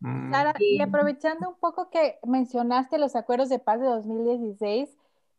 Mm. 0.00 0.32
Sara, 0.32 0.54
y 0.58 0.80
aprovechando 0.80 1.48
un 1.48 1.58
poco 1.58 1.88
que 1.90 2.18
mencionaste 2.26 2.98
los 2.98 3.16
acuerdos 3.16 3.48
de 3.48 3.58
paz 3.58 3.80
de 3.80 3.86
2016, 3.86 4.90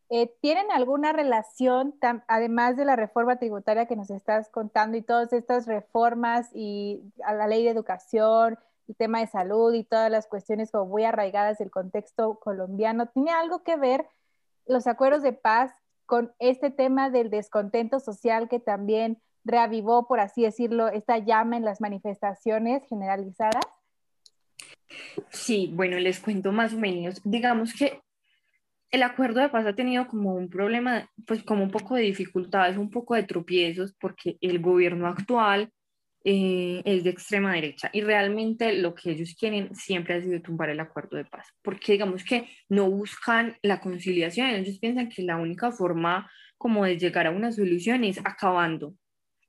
eh, 0.10 0.34
¿tienen 0.42 0.72
alguna 0.72 1.12
relación, 1.12 1.96
además 2.28 2.78
de 2.78 2.86
la 2.86 2.96
reforma 2.96 3.38
tributaria 3.38 3.88
que 3.88 3.98
nos 3.98 4.10
estás 4.10 4.50
contando 4.50 4.98
y 4.98 5.02
todas 5.02 5.34
estas 5.34 5.68
reformas 5.68 6.50
y 6.54 7.02
a 7.26 7.34
la 7.34 7.48
ley 7.48 7.66
de 7.66 7.72
educación, 7.72 8.58
el 8.88 8.96
tema 8.96 9.20
de 9.20 9.28
salud 9.28 9.74
y 9.74 9.84
todas 9.84 10.10
las 10.10 10.28
cuestiones 10.28 10.72
como 10.72 10.86
muy 10.86 11.04
arraigadas 11.04 11.58
del 11.58 11.72
contexto 11.72 12.40
colombiano, 12.40 13.08
¿tiene 13.08 13.32
algo 13.32 13.64
que 13.64 13.76
ver 13.76 14.08
los 14.68 14.88
acuerdos 14.88 15.22
de 15.24 15.34
paz 15.34 15.72
con 16.06 16.32
este 16.40 16.72
tema 16.72 17.10
del 17.10 17.30
descontento 17.30 18.00
social 18.00 18.48
que 18.48 18.60
también 18.60 19.22
reavivó, 19.44 20.08
por 20.08 20.20
así 20.20 20.44
decirlo, 20.44 20.88
esta 20.90 21.18
llama 21.18 21.58
en 21.58 21.66
las 21.66 21.82
manifestaciones 21.82 22.84
generalizadas? 22.88 23.64
Sí, 25.30 25.72
bueno, 25.74 25.98
les 26.00 26.20
cuento 26.20 26.52
más 26.52 26.74
o 26.74 26.78
menos. 26.78 27.22
Digamos 27.24 27.74
que 27.74 28.02
el 28.92 29.04
acuerdo 29.04 29.42
de 29.42 29.50
paz 29.50 29.66
ha 29.66 29.76
tenido 29.76 30.08
como 30.08 30.34
un 30.34 30.50
problema, 30.50 31.10
pues 31.26 31.44
como 31.44 31.64
un 31.64 31.72
poco 31.72 31.96
de 31.96 32.04
dificultades, 32.04 32.78
un 32.78 32.90
poco 32.90 33.16
de 33.16 33.24
tropiezos, 33.24 33.94
porque 34.00 34.38
el 34.42 34.60
gobierno 34.60 35.08
actual 35.08 35.72
eh, 36.24 36.82
es 36.84 37.04
de 37.04 37.10
extrema 37.10 37.54
derecha 37.54 37.90
y 37.94 38.02
realmente 38.02 38.74
lo 38.74 38.94
que 38.94 39.12
ellos 39.12 39.36
quieren 39.40 39.74
siempre 39.76 40.16
ha 40.16 40.22
sido 40.22 40.42
tumbar 40.42 40.70
el 40.70 40.80
acuerdo 40.80 41.18
de 41.18 41.26
paz, 41.26 41.48
porque 41.62 41.94
digamos 41.94 42.24
que 42.24 42.50
no 42.70 42.90
buscan 42.90 43.58
la 43.62 43.80
conciliación, 43.80 44.48
ellos 44.48 44.80
piensan 44.80 45.10
que 45.10 45.24
la 45.24 45.38
única 45.38 45.72
forma 45.72 46.30
como 46.58 46.86
de 46.86 46.98
llegar 46.98 47.28
a 47.28 47.32
una 47.32 47.52
solución 47.52 48.04
es 48.04 48.20
acabando 48.26 48.96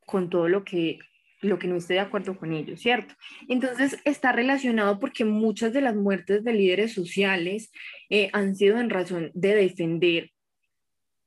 con 0.07 0.31
todo 0.31 0.49
lo 0.49 0.65
que 0.65 0.99
lo 1.41 1.59
que 1.59 1.69
no 1.69 1.77
esté 1.77 1.95
de 1.95 2.01
acuerdo 2.01 2.37
con 2.37 2.53
ellos, 2.53 2.81
¿cierto? 2.81 3.15
Entonces 3.49 3.99
está 4.05 4.33
relacionado 4.33 4.99
porque 4.99 5.25
muchas 5.25 5.73
de 5.73 5.81
las 5.81 5.95
muertes 5.95 6.43
de 6.43 6.53
líderes 6.53 6.93
sociales 6.93 7.71
eh, 8.11 8.29
han 8.33 8.57
sido 8.57 8.79
en 8.79 8.91
razón 8.91 9.31
de 9.35 9.55
defender 9.55 10.31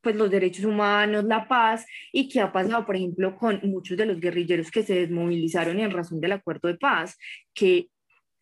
pues 0.02 0.16
los 0.16 0.30
derechos 0.30 0.66
humanos, 0.66 1.24
la 1.26 1.48
paz, 1.48 1.86
y 2.12 2.28
qué 2.28 2.42
ha 2.42 2.52
pasado, 2.52 2.86
por 2.86 2.96
ejemplo, 2.96 3.36
con 3.36 3.60
muchos 3.64 3.98
de 3.98 4.06
los 4.06 4.20
guerrilleros 4.20 4.72
que 4.72 4.84
se 4.84 4.96
desmovilizaron 4.96 5.80
en 5.80 5.92
razón 5.92 6.20
del 6.20 6.34
acuerdo 6.34 6.68
de 6.68 6.78
paz, 6.78 7.18
que 7.54 7.88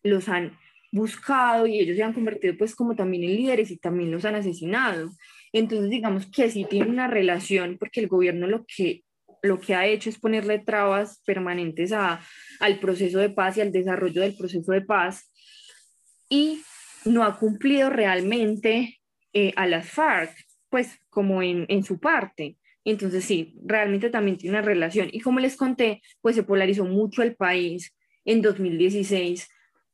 los 0.02 0.28
han 0.28 0.58
buscado 0.92 1.66
y 1.66 1.78
ellos 1.78 1.96
se 1.96 2.02
han 2.02 2.12
convertido 2.12 2.54
pues 2.58 2.74
como 2.74 2.96
también 2.96 3.24
en 3.24 3.36
líderes 3.36 3.70
y 3.70 3.78
también 3.78 4.10
los 4.10 4.24
han 4.24 4.34
asesinado. 4.34 5.10
Entonces 5.52 5.90
digamos 5.90 6.26
que 6.26 6.50
sí 6.50 6.66
tiene 6.68 6.90
una 6.90 7.06
relación 7.06 7.76
porque 7.78 8.00
el 8.00 8.08
gobierno 8.08 8.46
lo 8.46 8.64
que, 8.64 9.04
lo 9.42 9.60
que 9.60 9.74
ha 9.74 9.86
hecho 9.86 10.10
es 10.10 10.18
ponerle 10.18 10.58
trabas 10.58 11.22
permanentes 11.24 11.92
a, 11.92 12.20
al 12.60 12.80
proceso 12.80 13.18
de 13.18 13.30
paz 13.30 13.56
y 13.56 13.60
al 13.60 13.72
desarrollo 13.72 14.22
del 14.22 14.36
proceso 14.36 14.72
de 14.72 14.82
paz 14.82 15.30
y 16.28 16.62
no 17.04 17.24
ha 17.24 17.38
cumplido 17.38 17.90
realmente 17.90 19.00
eh, 19.32 19.52
a 19.56 19.66
las 19.66 19.88
FARC 19.88 20.34
pues 20.70 21.00
como 21.10 21.42
en, 21.42 21.66
en 21.68 21.84
su 21.84 21.98
parte. 21.98 22.56
Entonces 22.84 23.24
sí, 23.24 23.54
realmente 23.64 24.08
también 24.10 24.38
tiene 24.38 24.56
una 24.56 24.66
relación. 24.66 25.08
Y 25.12 25.20
como 25.20 25.40
les 25.40 25.56
conté, 25.56 26.02
pues 26.22 26.36
se 26.36 26.42
polarizó 26.42 26.84
mucho 26.84 27.22
el 27.22 27.36
país 27.36 27.94
en 28.24 28.42
2016, 28.42 29.48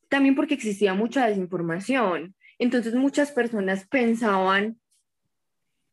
también 0.08 0.34
porque 0.34 0.54
existía 0.54 0.94
mucha 0.94 1.26
desinformación. 1.26 2.34
Entonces 2.58 2.94
muchas 2.94 3.32
personas 3.32 3.86
pensaban 3.88 4.78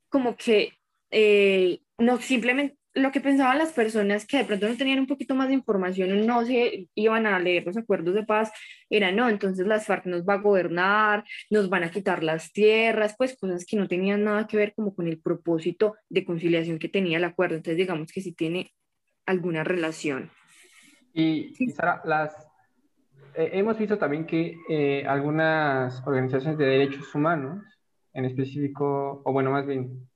como 0.10 0.36
que 0.36 0.74
eh, 1.10 1.80
no 1.98 2.20
simplemente 2.22 2.78
lo 2.96 3.12
que 3.12 3.22
pensaban 3.22 3.58
las 3.58 3.72
personas 3.72 4.26
que 4.26 4.38
de 4.38 4.46
pronto 4.46 4.68
no 4.68 4.78
tenían 4.78 5.00
un 5.00 5.08
poquito 5.08 5.34
más 5.34 5.48
de 5.48 5.56
información 5.56 6.26
no 6.26 6.46
se 6.46 6.88
iban 6.94 7.26
a 7.26 7.40
leer 7.40 7.66
los 7.66 7.78
acuerdos 7.78 8.14
de 8.14 8.24
paz, 8.24 8.52
era 8.90 9.12
no, 9.12 9.30
entonces 9.30 9.66
las 9.66 9.88
FARC 9.88 10.06
nos 10.06 10.24
va 10.24 10.36
a 10.36 10.42
gobernar, 10.42 11.24
nos 11.50 11.70
van 11.70 11.84
a 11.84 11.92
quitar 11.92 12.24
las 12.24 12.52
tierras, 12.54 13.16
pues 13.18 13.36
cosas 13.38 13.66
que 13.66 13.78
no 13.78 13.88
tenían 13.88 14.24
nada 14.24 14.48
que 14.48 14.58
ver 14.58 14.74
como 14.76 14.94
con 14.94 15.08
el 15.08 15.20
propósito 15.20 15.96
de 16.10 16.24
conciliación 16.24 16.78
que 16.78 16.90
tenía 16.90 17.18
el 17.18 17.24
acuerdo. 17.24 17.56
Entonces 17.56 17.78
digamos 17.78 18.12
que 18.12 18.22
sí 18.22 18.34
tiene 18.34 18.72
alguna 19.26 19.64
relación. 19.64 20.30
Y, 21.14 21.54
Sara, 21.72 22.02
las, 22.06 22.36
eh, 23.36 23.52
hemos 23.54 23.78
visto 23.78 23.98
también 23.98 24.26
que 24.26 24.56
eh, 24.70 25.06
algunas 25.08 26.06
organizaciones 26.06 26.58
de 26.58 26.66
derechos 26.66 27.14
humanos, 27.16 27.64
en 28.14 28.26
específico, 28.26 29.22
o 29.26 29.32
bueno, 29.32 29.50
más 29.50 29.66
bien 29.66 30.08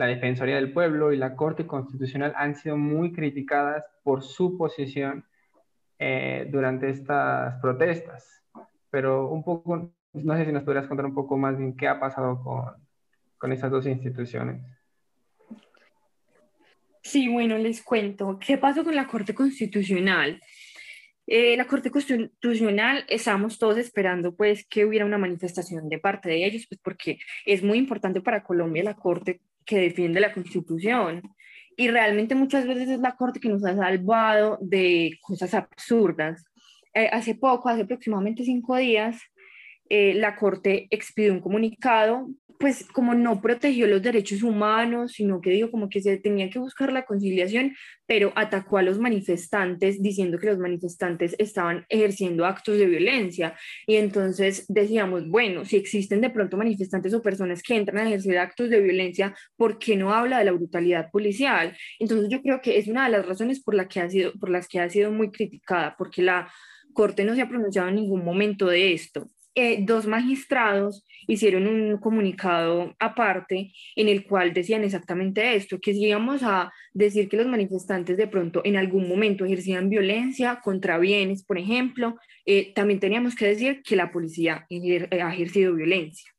la 0.00 0.06
Defensoría 0.06 0.54
del 0.54 0.72
Pueblo 0.72 1.12
y 1.12 1.18
la 1.18 1.36
Corte 1.36 1.66
Constitucional 1.66 2.32
han 2.34 2.54
sido 2.54 2.78
muy 2.78 3.12
criticadas 3.12 3.84
por 4.02 4.22
su 4.22 4.56
posición 4.56 5.26
eh, 5.98 6.48
durante 6.50 6.88
estas 6.88 7.60
protestas. 7.60 8.42
Pero 8.88 9.28
un 9.28 9.44
poco, 9.44 9.92
no 10.14 10.36
sé 10.38 10.46
si 10.46 10.52
nos 10.52 10.62
podrías 10.62 10.86
contar 10.86 11.04
un 11.04 11.14
poco 11.14 11.36
más 11.36 11.58
bien 11.58 11.76
qué 11.76 11.86
ha 11.86 12.00
pasado 12.00 12.42
con, 12.42 12.64
con 13.36 13.52
estas 13.52 13.70
dos 13.70 13.86
instituciones. 13.86 14.62
Sí, 17.02 17.28
bueno, 17.28 17.58
les 17.58 17.82
cuento. 17.82 18.38
¿Qué 18.38 18.56
pasó 18.56 18.82
con 18.82 18.96
la 18.96 19.06
Corte 19.06 19.34
Constitucional? 19.34 20.40
Eh, 21.26 21.58
la 21.58 21.66
Corte 21.66 21.90
Constitucional 21.90 23.04
estamos 23.06 23.58
todos 23.58 23.76
esperando 23.76 24.34
pues 24.34 24.66
que 24.66 24.86
hubiera 24.86 25.04
una 25.04 25.18
manifestación 25.18 25.90
de 25.90 25.98
parte 25.98 26.30
de 26.30 26.46
ellos, 26.46 26.64
pues 26.66 26.80
porque 26.82 27.18
es 27.44 27.62
muy 27.62 27.76
importante 27.76 28.22
para 28.22 28.42
Colombia 28.42 28.82
la 28.82 28.96
Corte 28.96 29.42
que 29.64 29.78
defiende 29.78 30.20
la 30.20 30.32
Constitución. 30.32 31.22
Y 31.76 31.88
realmente 31.88 32.34
muchas 32.34 32.66
veces 32.66 32.88
es 32.88 33.00
la 33.00 33.16
Corte 33.16 33.40
que 33.40 33.48
nos 33.48 33.64
ha 33.64 33.74
salvado 33.74 34.58
de 34.60 35.18
cosas 35.22 35.54
absurdas. 35.54 36.44
Eh, 36.94 37.08
hace 37.12 37.34
poco, 37.34 37.68
hace 37.68 37.82
aproximadamente 37.82 38.44
cinco 38.44 38.76
días, 38.76 39.20
eh, 39.88 40.14
la 40.14 40.36
Corte 40.36 40.86
expidió 40.90 41.32
un 41.32 41.40
comunicado 41.40 42.28
pues 42.60 42.84
como 42.92 43.14
no 43.14 43.40
protegió 43.40 43.86
los 43.86 44.02
derechos 44.02 44.42
humanos, 44.42 45.12
sino 45.12 45.40
que 45.40 45.48
dijo 45.48 45.70
como 45.70 45.88
que 45.88 46.02
se 46.02 46.18
tenía 46.18 46.50
que 46.50 46.58
buscar 46.58 46.92
la 46.92 47.06
conciliación, 47.06 47.74
pero 48.06 48.34
atacó 48.36 48.76
a 48.76 48.82
los 48.82 48.98
manifestantes 48.98 50.02
diciendo 50.02 50.38
que 50.38 50.48
los 50.48 50.58
manifestantes 50.58 51.34
estaban 51.38 51.86
ejerciendo 51.88 52.44
actos 52.44 52.76
de 52.76 52.84
violencia. 52.84 53.56
Y 53.86 53.96
entonces 53.96 54.66
decíamos, 54.68 55.26
bueno, 55.26 55.64
si 55.64 55.78
existen 55.78 56.20
de 56.20 56.28
pronto 56.28 56.58
manifestantes 56.58 57.14
o 57.14 57.22
personas 57.22 57.62
que 57.62 57.76
entran 57.76 58.04
a 58.04 58.08
ejercer 58.08 58.36
actos 58.36 58.68
de 58.68 58.80
violencia, 58.82 59.34
¿por 59.56 59.78
qué 59.78 59.96
no 59.96 60.12
habla 60.12 60.40
de 60.40 60.44
la 60.44 60.52
brutalidad 60.52 61.10
policial? 61.10 61.74
Entonces 61.98 62.28
yo 62.28 62.42
creo 62.42 62.60
que 62.60 62.76
es 62.76 62.88
una 62.88 63.06
de 63.06 63.12
las 63.12 63.24
razones 63.24 63.62
por, 63.62 63.74
la 63.74 63.88
que 63.88 64.00
ha 64.00 64.10
sido, 64.10 64.34
por 64.38 64.50
las 64.50 64.68
que 64.68 64.80
ha 64.80 64.90
sido 64.90 65.10
muy 65.10 65.30
criticada, 65.30 65.94
porque 65.96 66.20
la 66.20 66.52
Corte 66.92 67.24
no 67.24 67.34
se 67.34 67.40
ha 67.40 67.48
pronunciado 67.48 67.88
en 67.88 67.94
ningún 67.94 68.22
momento 68.22 68.66
de 68.66 68.92
esto. 68.92 69.30
Eh, 69.56 69.78
dos 69.80 70.06
magistrados 70.06 71.04
hicieron 71.26 71.66
un 71.66 71.98
comunicado 71.98 72.94
aparte 73.00 73.72
en 73.96 74.08
el 74.08 74.24
cual 74.24 74.52
decían 74.52 74.84
exactamente 74.84 75.56
esto, 75.56 75.80
que 75.80 75.92
si 75.92 76.04
íbamos 76.04 76.44
a 76.44 76.72
decir 76.92 77.28
que 77.28 77.36
los 77.36 77.48
manifestantes 77.48 78.16
de 78.16 78.28
pronto 78.28 78.62
en 78.64 78.76
algún 78.76 79.08
momento 79.08 79.44
ejercían 79.44 79.88
violencia 79.88 80.60
contra 80.62 80.98
bienes, 80.98 81.44
por 81.44 81.58
ejemplo, 81.58 82.16
eh, 82.46 82.72
también 82.74 83.00
teníamos 83.00 83.34
que 83.34 83.46
decir 83.46 83.82
que 83.82 83.96
la 83.96 84.12
policía 84.12 84.66
ha 84.70 85.34
ejercido 85.34 85.74
violencia. 85.74 86.30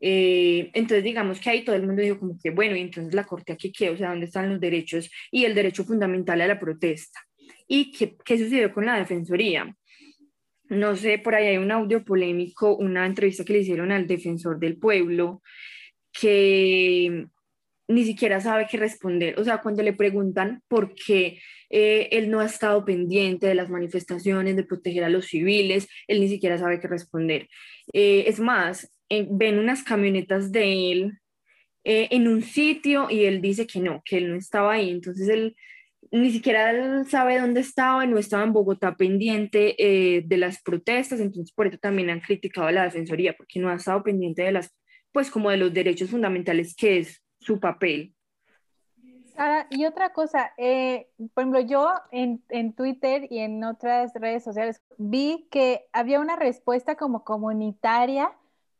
Eh, 0.00 0.70
entonces, 0.74 1.04
digamos 1.04 1.38
que 1.38 1.50
ahí 1.50 1.64
todo 1.64 1.76
el 1.76 1.86
mundo 1.86 2.02
dijo 2.02 2.18
como 2.18 2.36
que, 2.42 2.50
bueno, 2.50 2.74
y 2.76 2.80
entonces 2.80 3.14
la 3.14 3.24
Corte 3.24 3.52
aquí 3.52 3.70
qué, 3.70 3.90
o 3.90 3.96
sea, 3.96 4.10
¿dónde 4.10 4.26
están 4.26 4.50
los 4.50 4.58
derechos 4.58 5.10
y 5.30 5.44
el 5.44 5.54
derecho 5.54 5.84
fundamental 5.84 6.40
a 6.40 6.46
la 6.46 6.58
protesta? 6.58 7.20
¿Y 7.68 7.92
qué, 7.92 8.16
qué 8.24 8.38
sucedió 8.38 8.72
con 8.72 8.86
la 8.86 8.98
Defensoría? 8.98 9.72
No 10.72 10.96
sé, 10.96 11.18
por 11.18 11.34
ahí 11.34 11.46
hay 11.46 11.58
un 11.58 11.70
audio 11.70 12.04
polémico, 12.04 12.76
una 12.76 13.06
entrevista 13.06 13.44
que 13.44 13.52
le 13.52 13.60
hicieron 13.60 13.92
al 13.92 14.06
defensor 14.06 14.58
del 14.58 14.78
pueblo, 14.78 15.42
que 16.12 17.26
ni 17.88 18.04
siquiera 18.04 18.40
sabe 18.40 18.66
qué 18.70 18.78
responder. 18.78 19.38
O 19.38 19.44
sea, 19.44 19.58
cuando 19.60 19.82
le 19.82 19.92
preguntan 19.92 20.62
por 20.68 20.94
qué 20.94 21.40
eh, 21.70 22.08
él 22.12 22.30
no 22.30 22.40
ha 22.40 22.46
estado 22.46 22.84
pendiente 22.84 23.46
de 23.46 23.54
las 23.54 23.68
manifestaciones, 23.68 24.56
de 24.56 24.64
proteger 24.64 25.04
a 25.04 25.10
los 25.10 25.26
civiles, 25.26 25.88
él 26.06 26.20
ni 26.20 26.28
siquiera 26.28 26.58
sabe 26.58 26.80
qué 26.80 26.88
responder. 26.88 27.48
Eh, 27.92 28.24
es 28.26 28.40
más, 28.40 28.90
ven 29.10 29.58
unas 29.58 29.82
camionetas 29.82 30.52
de 30.52 30.92
él 30.92 31.12
eh, 31.84 32.08
en 32.12 32.28
un 32.28 32.42
sitio 32.42 33.10
y 33.10 33.24
él 33.24 33.42
dice 33.42 33.66
que 33.66 33.80
no, 33.80 34.02
que 34.04 34.18
él 34.18 34.30
no 34.30 34.36
estaba 34.36 34.72
ahí. 34.72 34.90
Entonces 34.90 35.28
él 35.28 35.54
ni 36.12 36.30
siquiera 36.30 37.04
sabe 37.04 37.40
dónde 37.40 37.60
estaba, 37.60 38.04
no 38.06 38.18
estaba 38.18 38.44
en 38.44 38.52
Bogotá 38.52 38.94
pendiente 38.96 39.74
de 39.78 40.36
las 40.36 40.62
protestas, 40.62 41.20
entonces 41.20 41.52
por 41.54 41.66
eso 41.66 41.78
también 41.78 42.10
han 42.10 42.20
criticado 42.20 42.66
a 42.66 42.72
la 42.72 42.84
Defensoría, 42.84 43.34
porque 43.36 43.58
no 43.58 43.70
ha 43.70 43.74
estado 43.74 44.02
pendiente 44.02 44.42
de 44.42 44.52
las, 44.52 44.70
pues 45.10 45.30
como 45.30 45.50
de 45.50 45.56
los 45.56 45.72
derechos 45.72 46.10
fundamentales 46.10 46.76
que 46.76 46.98
es 46.98 47.22
su 47.40 47.58
papel. 47.58 48.14
Sara, 49.34 49.66
y 49.70 49.86
otra 49.86 50.12
cosa, 50.12 50.52
eh, 50.58 51.08
por 51.32 51.42
ejemplo, 51.42 51.60
yo 51.60 51.94
en, 52.10 52.44
en, 52.50 52.74
Twitter 52.74 53.26
y 53.30 53.38
en 53.38 53.64
otras 53.64 54.12
redes 54.14 54.44
sociales 54.44 54.82
vi 54.98 55.48
que 55.50 55.86
había 55.92 56.20
una 56.20 56.36
respuesta 56.36 56.96
como 56.96 57.24
comunitaria 57.24 58.32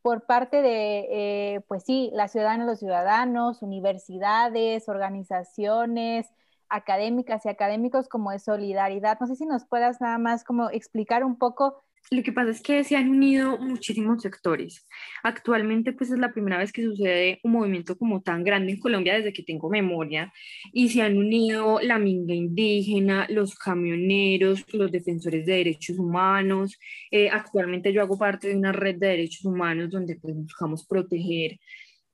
por 0.03 0.27
parte 0.27 0.61
de, 0.61 1.07
eh, 1.11 1.61
pues 1.69 1.85
sí, 1.85 2.11
la 2.13 2.29
ciudadana, 2.29 2.67
los 2.67 2.81
ciudadanos, 2.81 3.63
universidades, 3.63 4.89
organizaciones 4.89 6.27
académicas 6.73 7.45
y 7.47 7.49
académicos 7.49 8.09
como 8.09 8.33
de 8.33 8.39
solidaridad. 8.39 9.19
No 9.21 9.27
sé 9.27 9.37
si 9.37 9.47
nos 9.47 9.65
puedas 9.67 10.01
nada 10.01 10.19
más 10.19 10.43
como 10.43 10.71
explicar 10.71 11.25
un 11.25 11.39
poco 11.39 11.85
lo 12.11 12.23
que 12.23 12.33
pasa 12.33 12.51
es 12.51 12.61
que 12.61 12.85
se 12.85 12.97
han 12.97 13.09
unido 13.09 13.59
muchísimos 13.59 14.21
sectores. 14.23 14.87
Actualmente, 15.23 15.93
pues 15.93 16.11
es 16.11 16.19
la 16.19 16.33
primera 16.33 16.59
vez 16.59 16.71
que 16.71 16.83
sucede 16.83 17.41
un 17.43 17.53
movimiento 17.53 17.97
como 17.97 18.21
tan 18.21 18.45
grande 18.45 18.73
en 18.73 18.81
Colombia 18.81 19.15
desde 19.15 19.33
que 19.33 19.43
tengo 19.43 19.71
memoria 19.71 20.33
y 20.73 20.91
se 20.91 21.01
han 21.01 21.17
unido 21.17 21.81
la 21.81 21.99
minga 21.99 22.35
indígena, 22.35 23.27
los 23.31 23.55
camioneros, 23.55 24.65
los 24.75 24.93
defensores 24.93 25.47
de 25.47 25.55
derechos 25.55 25.99
humanos. 25.99 26.79
Eh, 27.11 27.31
actualmente 27.31 27.93
yo 27.93 28.03
hago 28.03 28.19
parte 28.19 28.49
de 28.49 28.57
una 28.57 28.73
red 28.73 28.97
de 28.97 29.07
derechos 29.07 29.45
humanos 29.47 29.91
donde 29.91 30.17
pues, 30.17 30.35
buscamos 30.35 30.87
proteger 30.87 31.59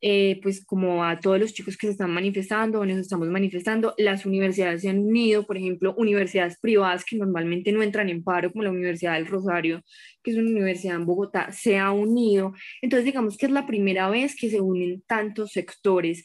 eh, 0.01 0.39
pues 0.43 0.65
como 0.65 1.05
a 1.05 1.19
todos 1.19 1.41
los 1.41 1.53
chicos 1.53 1.77
que 1.77 1.89
se 1.89 1.93
están 1.93 2.13
manifestando 2.13 2.79
o 2.81 2.87
nos 2.87 2.99
estamos 2.99 3.29
manifestando, 3.29 3.95
las 3.99 4.25
universidades 4.27 4.83
se 4.83 4.91
han 4.91 5.01
unido, 5.01 5.45
por 5.45 5.57
ejemplo, 5.57 5.95
universidades 5.97 6.57
privadas 6.61 7.05
que 7.05 7.17
normalmente 7.17 7.73
no 7.73 7.83
entran 7.83 8.09
en 8.09 8.23
paro, 8.23 8.53
como 8.53 8.63
la 8.63 8.71
Universidad 8.71 9.15
del 9.15 9.27
Rosario, 9.27 9.83
que 10.23 10.31
es 10.31 10.37
una 10.37 10.51
universidad 10.51 10.97
en 10.97 11.05
Bogotá, 11.05 11.51
se 11.51 11.79
ha 11.79 11.91
unido. 11.91 12.53
Entonces, 12.81 13.07
digamos 13.07 13.37
que 13.37 13.47
es 13.47 13.53
la 13.53 13.67
primera 13.67 14.09
vez 14.09 14.37
que 14.37 14.51
se 14.51 14.61
unen 14.61 15.03
tantos 15.07 15.51
sectores, 15.51 16.25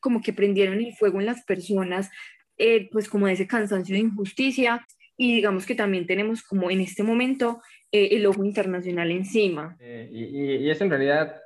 como 0.00 0.20
que 0.20 0.34
prendieron 0.34 0.78
el 0.80 0.94
fuego 0.94 1.18
en 1.18 1.26
las 1.26 1.44
personas, 1.44 2.10
eh, 2.58 2.90
pues 2.92 3.08
como 3.08 3.26
ese 3.26 3.46
cansancio 3.46 3.94
de 3.94 4.02
injusticia. 4.02 4.86
Y 5.16 5.34
digamos 5.36 5.64
que 5.64 5.74
también 5.74 6.06
tenemos 6.06 6.42
como 6.42 6.70
en 6.70 6.80
este 6.80 7.02
momento 7.02 7.62
eh, 7.90 8.08
el 8.12 8.26
ojo 8.26 8.44
internacional 8.44 9.10
encima. 9.12 9.78
y, 9.80 10.24
y, 10.24 10.56
y 10.56 10.70
eso 10.70 10.84
en 10.84 10.90
realidad 10.90 11.40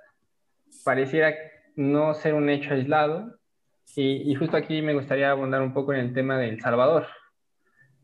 pareciera 0.82 1.36
no 1.78 2.12
ser 2.12 2.34
un 2.34 2.50
hecho 2.50 2.74
aislado. 2.74 3.38
Y, 3.94 4.34
justo 4.34 4.56
aquí 4.56 4.82
me 4.82 4.94
gustaría 4.94 5.30
abundar 5.30 5.62
un 5.62 5.72
poco 5.72 5.92
en 5.92 6.00
el 6.00 6.12
tema 6.12 6.38
del 6.38 6.60
Salvador. 6.60 7.06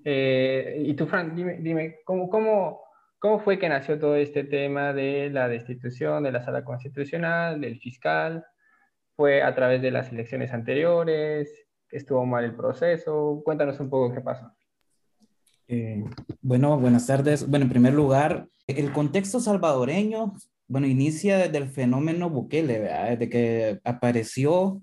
Eh, 0.04 0.82
y 0.86 0.94
tú, 0.94 1.06
Fran, 1.06 1.36
dime, 1.36 1.58
dime 1.60 1.96
¿cómo, 2.04 2.28
cómo, 2.28 2.80
cómo 3.18 3.38
fue 3.40 3.58
que 3.58 3.68
nació 3.68 3.98
todo 3.98 4.16
este 4.16 4.44
tema 4.44 4.92
de 4.92 5.30
la 5.30 5.48
destitución 5.48 6.24
de 6.24 6.32
la 6.32 6.44
sala 6.44 6.64
constitucional, 6.64 7.60
del 7.60 7.78
fiscal? 7.78 8.44
¿Fue 9.16 9.42
a 9.42 9.54
través 9.54 9.82
de 9.82 9.90
las 9.90 10.10
elecciones 10.10 10.52
anteriores? 10.52 11.66
¿Estuvo 11.90 12.24
mal 12.26 12.44
el 12.44 12.56
proceso? 12.56 13.40
Cuéntanos 13.44 13.78
un 13.78 13.90
poco 13.90 14.12
qué 14.12 14.20
pasó. 14.20 14.52
Eh, 15.68 16.04
bueno, 16.42 16.78
buenas 16.78 17.06
tardes. 17.06 17.48
Bueno, 17.48 17.64
en 17.64 17.70
primer 17.70 17.92
lugar, 17.92 18.48
el 18.66 18.92
contexto 18.92 19.38
salvadoreño 19.38 20.34
bueno, 20.68 20.87
inicia 20.87 21.38
desde 21.38 21.59
el 21.59 21.68
fenómeno 21.68 22.30
Bukele, 22.30 22.79
desde 22.81 23.29
que 23.29 23.81
apareció 23.85 24.83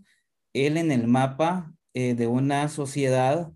él 0.53 0.77
en 0.77 0.91
el 0.91 1.07
mapa 1.07 1.73
eh, 1.93 2.13
de 2.13 2.27
una 2.27 2.67
sociedad 2.69 3.51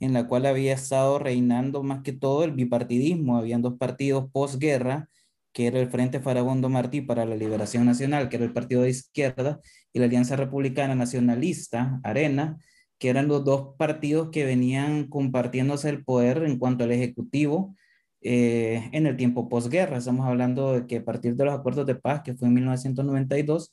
en 0.00 0.12
la 0.12 0.26
cual 0.28 0.46
había 0.46 0.74
estado 0.74 1.18
reinando 1.18 1.82
más 1.82 2.02
que 2.02 2.12
todo 2.12 2.44
el 2.44 2.52
bipartidismo. 2.52 3.36
Habían 3.36 3.62
dos 3.62 3.76
partidos 3.78 4.30
posguerra, 4.32 5.08
que 5.52 5.66
era 5.66 5.80
el 5.80 5.88
Frente 5.90 6.20
Farabundo 6.20 6.68
Martí 6.68 7.00
para 7.00 7.24
la 7.24 7.36
Liberación 7.36 7.84
Nacional, 7.86 8.28
que 8.28 8.36
era 8.36 8.44
el 8.44 8.52
partido 8.52 8.82
de 8.82 8.90
izquierda, 8.90 9.60
y 9.92 9.98
la 9.98 10.06
Alianza 10.06 10.36
Republicana 10.36 10.94
Nacionalista, 10.94 12.00
Arena, 12.04 12.58
que 12.98 13.08
eran 13.08 13.28
los 13.28 13.44
dos 13.44 13.74
partidos 13.76 14.30
que 14.30 14.44
venían 14.44 15.08
compartiéndose 15.08 15.88
el 15.88 16.04
poder 16.04 16.44
en 16.44 16.58
cuanto 16.58 16.84
al 16.84 16.92
Ejecutivo 16.92 17.74
eh, 18.20 18.88
en 18.92 19.06
el 19.06 19.16
tiempo 19.16 19.48
posguerra. 19.48 19.98
Estamos 19.98 20.26
hablando 20.26 20.72
de 20.72 20.86
que 20.86 20.96
a 20.96 21.04
partir 21.04 21.36
de 21.36 21.44
los 21.44 21.54
acuerdos 21.54 21.86
de 21.86 21.94
paz, 21.94 22.22
que 22.22 22.34
fue 22.34 22.48
en 22.48 22.54
1992, 22.54 23.72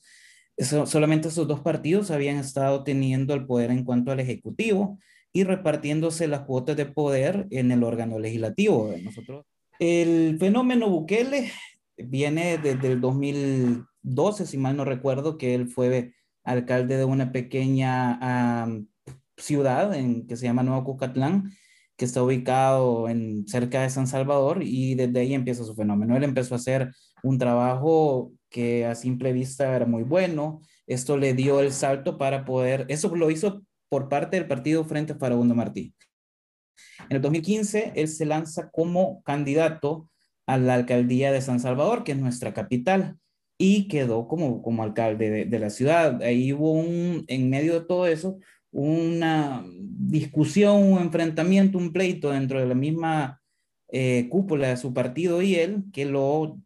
solamente 0.86 1.28
esos 1.28 1.48
dos 1.48 1.60
partidos 1.62 2.12
habían 2.12 2.38
estado 2.38 2.84
teniendo 2.84 3.34
el 3.34 3.46
poder 3.46 3.72
en 3.72 3.84
cuanto 3.84 4.12
al 4.12 4.20
Ejecutivo 4.20 5.00
y 5.34 5.44
repartiéndose 5.44 6.28
las 6.28 6.42
cuotas 6.42 6.78
de 6.78 6.86
poder 6.86 7.48
en 7.50 7.72
el 7.72 7.84
órgano 7.84 8.20
legislativo. 8.20 8.94
Nosotros, 9.04 9.46
el 9.80 10.38
fenómeno 10.40 10.90
Bukele 10.90 11.52
viene 11.98 12.58
desde 12.58 12.92
el 12.92 13.02
2012, 13.02 14.46
si 14.46 14.58
mal 14.58 14.78
no 14.78 14.86
recuerdo, 14.86 15.38
que 15.38 15.56
él 15.56 15.68
fue 15.68 16.14
alcalde 16.44 16.96
de 16.98 17.06
una 17.06 17.32
pequeña 17.32 18.18
ciudad 19.36 19.94
en, 19.94 20.28
que 20.28 20.38
se 20.38 20.46
llama 20.46 20.64
Nuevo 20.64 20.86
Cucatlán, 20.86 21.52
que 21.98 22.06
está 22.06 22.24
ubicado 22.24 23.08
en, 23.10 23.48
cerca 23.48 23.82
de 23.82 23.90
San 23.90 24.08
Salvador 24.08 24.62
y 24.64 24.96
desde 24.96 25.20
ahí 25.20 25.34
empieza 25.34 25.64
su 25.64 25.76
fenómeno. 25.76 26.16
Él 26.18 26.24
empezó 26.24 26.56
a 26.56 26.58
hacer 26.58 26.92
un 27.24 27.38
trabajo 27.38 28.34
que 28.50 28.86
a 28.86 28.96
simple 28.96 29.34
vista 29.34 29.76
era 29.76 29.86
muy 29.86 30.04
bueno. 30.04 30.62
Esto 30.88 31.18
le 31.18 31.34
dio 31.34 31.62
el 31.62 31.72
salto 31.72 32.18
para 32.18 32.46
poder, 32.46 32.86
eso 32.90 33.14
lo 33.16 33.32
hizo 33.32 33.64
por 33.90 34.10
parte 34.10 34.38
del 34.38 34.48
partido 34.48 34.84
Frente 34.84 35.16
Farabundo 35.16 35.56
Martí. 35.56 35.94
En 37.10 37.16
el 37.16 37.22
2015, 37.22 37.94
él 37.96 38.08
se 38.08 38.26
lanza 38.26 38.70
como 38.70 39.22
candidato 39.24 40.10
a 40.46 40.58
la 40.58 40.76
alcaldía 40.76 41.32
de 41.32 41.42
San 41.42 41.60
Salvador, 41.60 42.04
que 42.04 42.12
es 42.12 42.18
nuestra 42.18 42.54
capital, 42.54 43.18
y 43.58 43.88
quedó 43.88 44.28
como, 44.28 44.62
como 44.62 44.84
alcalde 44.84 45.30
de, 45.30 45.46
de 45.46 45.60
la 45.60 45.70
ciudad. 45.70 46.22
Ahí 46.22 46.52
hubo 46.54 46.74
un, 46.74 47.24
en 47.28 47.50
medio 47.50 47.80
de 47.80 47.86
todo 47.86 48.06
eso, 48.06 48.38
una 48.78 49.64
discusión, 49.66 50.92
un 50.92 51.00
enfrentamiento, 51.00 51.78
un 51.78 51.94
pleito 51.94 52.32
dentro 52.32 52.60
de 52.60 52.66
la 52.66 52.76
misma 52.76 53.42
eh, 53.88 54.28
cúpula 54.30 54.68
de 54.68 54.76
su 54.76 54.94
partido 54.94 55.42
y 55.42 55.56
él 55.56 55.86
que 55.94 56.04
lo, 56.04 56.60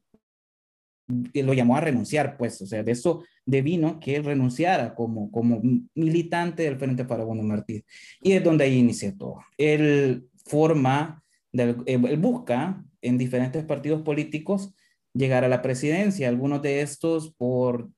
que 1.31 1.43
lo 1.43 1.53
llamó 1.53 1.77
a 1.77 1.81
renunciar, 1.81 2.35
pues, 2.35 2.59
o 2.63 2.65
sea, 2.65 2.81
de 2.81 2.93
eso 2.93 3.23
devino 3.45 3.99
que 3.99 4.15
él 4.15 4.23
renunciara 4.23 4.95
como, 4.95 5.31
como 5.31 5.61
militante 5.93 6.63
del 6.63 6.79
Frente 6.79 7.05
Farabundo 7.05 7.43
Martí. 7.43 7.85
Y 8.23 8.31
es 8.31 8.43
donde 8.43 8.63
ahí 8.63 8.77
inicia 8.79 9.15
todo. 9.15 9.41
Él 9.55 10.27
forma, 10.45 11.21
eh, 11.53 11.75
él 11.85 12.17
busca 12.17 12.83
en 13.03 13.19
diferentes 13.19 13.63
partidos 13.65 14.01
políticos 14.01 14.73
llegar 15.13 15.43
a 15.43 15.49
la 15.49 15.61
presidencia, 15.61 16.27
algunos 16.27 16.63
de 16.63 16.81
estos 16.81 17.35
por 17.35 17.91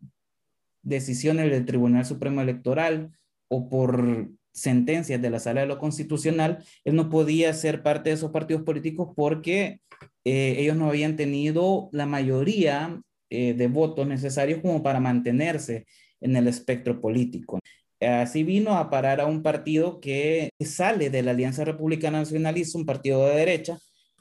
decisiones 0.84 1.50
del 1.50 1.66
Tribunal 1.66 2.04
Supremo 2.04 2.42
Electoral, 2.42 3.12
o 3.52 3.68
por 3.70 4.30
sentencias 4.54 5.22
de 5.22 5.30
la 5.30 5.40
Sala 5.40 5.62
de 5.62 5.68
lo 5.68 5.78
Constitucional, 5.78 6.64
él 6.86 6.96
no 6.96 7.10
podía 7.10 7.54
ser 7.54 7.84
parte 7.84 8.10
de 8.10 8.16
esos 8.16 8.32
partidos 8.32 8.64
políticos 8.64 9.10
porque 9.16 9.82
eh, 10.24 10.56
ellos 10.58 10.78
no 10.78 10.88
habían 10.88 11.18
tenido 11.18 11.90
la 11.92 12.06
mayoría 12.06 13.02
eh, 13.30 13.54
de 13.54 13.68
votos 13.68 14.08
necesarios 14.08 14.62
como 14.62 14.82
para 14.82 15.02
mantenerse 15.02 15.86
en 16.22 16.36
el 16.38 16.48
espectro 16.48 17.02
político. 17.02 17.60
Así 18.00 18.44
vino 18.44 18.78
a 18.78 18.90
parar 18.90 19.20
a 19.22 19.28
un 19.28 19.44
partido 19.44 20.00
que 20.00 20.50
sale 20.60 21.10
de 21.10 21.22
la 21.22 21.32
Alianza 21.32 21.66
Republicana 21.66 22.20
Nacionalista, 22.20 22.80
un 22.80 22.86
partido 22.86 23.28
de 23.28 23.36
derecha, 23.36 23.78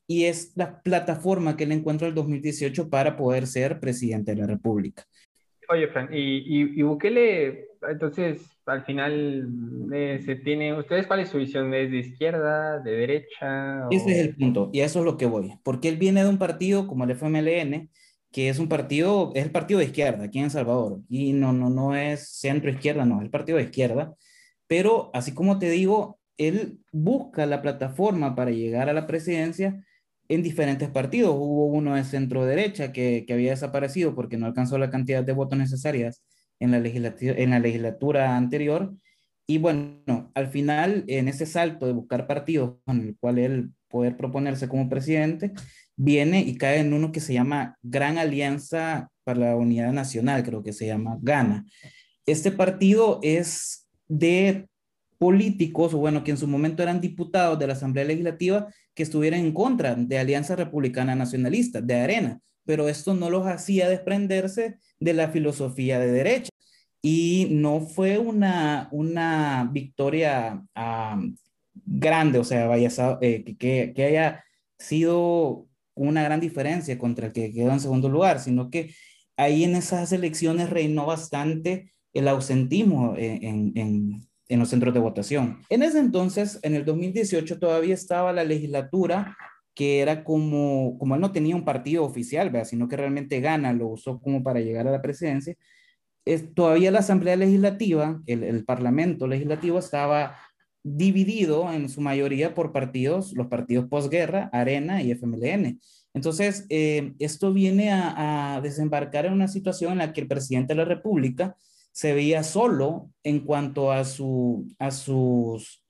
y 0.06 0.24
es 0.24 0.52
la 0.56 0.82
plataforma 0.82 1.56
que 1.56 1.64
él 1.64 1.72
encuentra 1.72 2.08
en 2.08 2.10
el 2.10 2.16
2018 2.16 2.90
para 2.90 3.16
poder 3.16 3.46
ser 3.46 3.78
presidente 3.78 4.34
de 4.34 4.40
la 4.40 4.46
República. 4.48 5.04
Oye, 5.70 5.86
Fran, 5.86 6.08
y, 6.12 6.78
y, 6.78 6.82
Bukele, 6.82 7.68
entonces, 7.88 8.42
al 8.70 8.84
final, 8.84 9.48
eh, 9.92 10.22
se 10.24 10.36
tiene, 10.36 10.78
¿ustedes 10.78 11.06
cuál 11.06 11.20
es 11.20 11.28
su 11.28 11.38
visión? 11.38 11.72
¿Es 11.74 11.90
de 11.90 11.98
izquierda, 11.98 12.78
de 12.80 12.92
derecha? 12.92 13.88
Ese 13.90 14.10
es 14.12 14.18
el 14.18 14.36
punto, 14.36 14.70
y 14.72 14.80
a 14.80 14.84
eso 14.84 15.00
es 15.00 15.04
lo 15.04 15.16
que 15.16 15.26
voy. 15.26 15.58
Porque 15.62 15.88
él 15.88 15.96
viene 15.96 16.22
de 16.22 16.28
un 16.28 16.38
partido 16.38 16.86
como 16.86 17.04
el 17.04 17.10
FMLN, 17.10 17.90
que 18.32 18.48
es 18.48 18.58
un 18.58 18.68
partido, 18.68 19.32
es 19.34 19.44
el 19.44 19.50
partido 19.50 19.80
de 19.80 19.86
izquierda 19.86 20.24
aquí 20.24 20.38
en 20.38 20.44
El 20.44 20.50
Salvador, 20.50 21.00
y 21.08 21.32
no, 21.32 21.52
no, 21.52 21.68
no 21.70 21.96
es 21.96 22.28
centro-izquierda, 22.38 23.04
no, 23.04 23.18
es 23.18 23.24
el 23.24 23.30
partido 23.30 23.58
de 23.58 23.64
izquierda, 23.64 24.14
pero 24.66 25.10
así 25.12 25.34
como 25.34 25.58
te 25.58 25.68
digo, 25.68 26.20
él 26.38 26.78
busca 26.92 27.44
la 27.46 27.62
plataforma 27.62 28.34
para 28.34 28.50
llegar 28.52 28.88
a 28.88 28.92
la 28.92 29.06
presidencia 29.06 29.84
en 30.28 30.42
diferentes 30.42 30.88
partidos. 30.88 31.34
Hubo 31.34 31.66
uno 31.66 31.96
de 31.96 32.04
centro 32.04 32.46
derecha 32.46 32.92
que, 32.92 33.24
que 33.26 33.32
había 33.32 33.50
desaparecido 33.50 34.14
porque 34.14 34.38
no 34.38 34.46
alcanzó 34.46 34.78
la 34.78 34.90
cantidad 34.90 35.24
de 35.24 35.32
votos 35.32 35.58
necesarias 35.58 36.22
en 36.60 36.70
la, 36.70 36.78
en 36.78 37.50
la 37.50 37.58
legislatura 37.58 38.36
anterior 38.36 38.94
Y 39.46 39.58
bueno, 39.58 40.30
al 40.34 40.46
final, 40.48 41.04
en 41.08 41.26
ese 41.26 41.46
salto 41.46 41.86
de 41.86 41.92
buscar 41.92 42.26
partidos 42.26 42.76
con 42.84 43.00
el 43.00 43.16
cual 43.18 43.38
él 43.38 43.70
poder 43.88 44.16
proponerse 44.16 44.68
como 44.68 44.88
presidente, 44.88 45.52
viene 45.96 46.40
y 46.40 46.56
cae 46.56 46.78
en 46.78 46.92
uno 46.92 47.10
que 47.10 47.20
se 47.20 47.34
llama 47.34 47.76
Gran 47.82 48.16
Alianza 48.18 49.10
para 49.24 49.40
la 49.40 49.56
Unidad 49.56 49.92
Nacional, 49.92 50.44
creo 50.44 50.62
que 50.62 50.72
se 50.72 50.86
llama 50.86 51.18
GANA. 51.20 51.66
Este 52.26 52.52
partido 52.52 53.18
es 53.22 53.88
de 54.06 54.68
políticos, 55.18 55.92
o 55.92 55.98
bueno, 55.98 56.24
que 56.24 56.30
en 56.30 56.38
su 56.38 56.46
momento 56.46 56.82
eran 56.82 57.00
diputados 57.00 57.58
de 57.58 57.66
la 57.66 57.72
Asamblea 57.74 58.04
Legislativa, 58.04 58.68
que 58.94 59.02
estuvieran 59.02 59.40
en 59.40 59.52
contra 59.52 59.94
de 59.94 60.18
Alianza 60.18 60.56
Republicana 60.56 61.14
Nacionalista, 61.14 61.80
de 61.80 61.94
Arena, 61.96 62.40
pero 62.64 62.88
esto 62.88 63.14
no 63.14 63.30
los 63.30 63.46
hacía 63.46 63.88
desprenderse 63.88 64.76
de 64.98 65.12
la 65.12 65.28
filosofía 65.28 65.98
de 65.98 66.12
derecha. 66.12 66.49
Y 67.02 67.48
no 67.50 67.80
fue 67.80 68.18
una, 68.18 68.88
una 68.92 69.68
victoria 69.72 70.62
ah, 70.74 71.20
grande, 71.74 72.38
o 72.38 72.44
sea, 72.44 72.66
vaya, 72.66 72.90
eh, 73.20 73.56
que, 73.58 73.92
que, 73.94 74.04
haya 74.04 74.44
sido 74.78 75.66
una 75.94 76.22
gran 76.22 76.40
diferencia 76.40 76.98
contra 76.98 77.26
el 77.26 77.32
que 77.32 77.52
quedó 77.52 77.72
en 77.72 77.80
segundo 77.80 78.08
lugar, 78.08 78.40
sino 78.40 78.70
que 78.70 78.94
ahí 79.36 79.64
en 79.64 79.76
esas 79.76 80.12
elecciones 80.12 80.70
reinó 80.70 81.06
bastante 81.06 81.92
el 82.12 82.28
ausentismo 82.28 83.14
en, 83.16 83.72
en, 83.76 84.28
en, 84.48 84.58
los 84.58 84.68
centros 84.68 84.92
de 84.92 85.00
votación. 85.00 85.62
En 85.70 85.82
ese 85.82 86.00
entonces, 86.00 86.58
en 86.62 86.74
el 86.74 86.84
2018, 86.84 87.58
todavía 87.58 87.94
estaba 87.94 88.32
la 88.32 88.44
legislatura 88.44 89.36
que 89.74 90.00
era 90.00 90.24
como, 90.24 90.98
como 90.98 91.14
él 91.14 91.20
no 91.20 91.32
tenía 91.32 91.56
un 91.56 91.64
partido 91.64 92.04
oficial, 92.04 92.52
sino 92.66 92.88
que 92.88 92.96
realmente 92.96 93.40
gana, 93.40 93.72
lo 93.72 93.88
usó 93.88 94.20
como 94.20 94.42
para 94.42 94.60
llegar 94.60 94.86
a 94.86 94.90
la 94.90 95.00
presidencia, 95.00 95.56
es, 96.24 96.54
todavía 96.54 96.90
la 96.90 97.00
Asamblea 97.00 97.36
Legislativa, 97.36 98.20
el, 98.26 98.42
el 98.44 98.64
Parlamento 98.64 99.26
Legislativo 99.26 99.78
estaba 99.78 100.36
dividido 100.82 101.72
en 101.72 101.88
su 101.88 102.00
mayoría 102.00 102.54
por 102.54 102.72
partidos, 102.72 103.32
los 103.32 103.48
partidos 103.48 103.88
posguerra, 103.88 104.48
Arena 104.52 105.02
y 105.02 105.10
FMLN. 105.10 105.80
Entonces, 106.14 106.66
eh, 106.70 107.12
esto 107.18 107.52
viene 107.52 107.90
a, 107.92 108.60
desembarcar 108.62 109.26
en 109.26 109.32
una 109.32 109.48
situación 109.48 109.92
en 109.92 109.98
la 109.98 110.12
que 110.12 110.22
el 110.22 110.28
presidente 110.28 110.74
de 110.74 110.78
la 110.78 110.84
República 110.84 111.56
se 111.92 112.14
veía 112.14 112.42
solo 112.42 113.10
en 113.22 113.40
cuanto 113.40 113.92
a, 113.92 114.04
su, 114.04 114.66
a 114.78 114.90
sus 114.90 115.84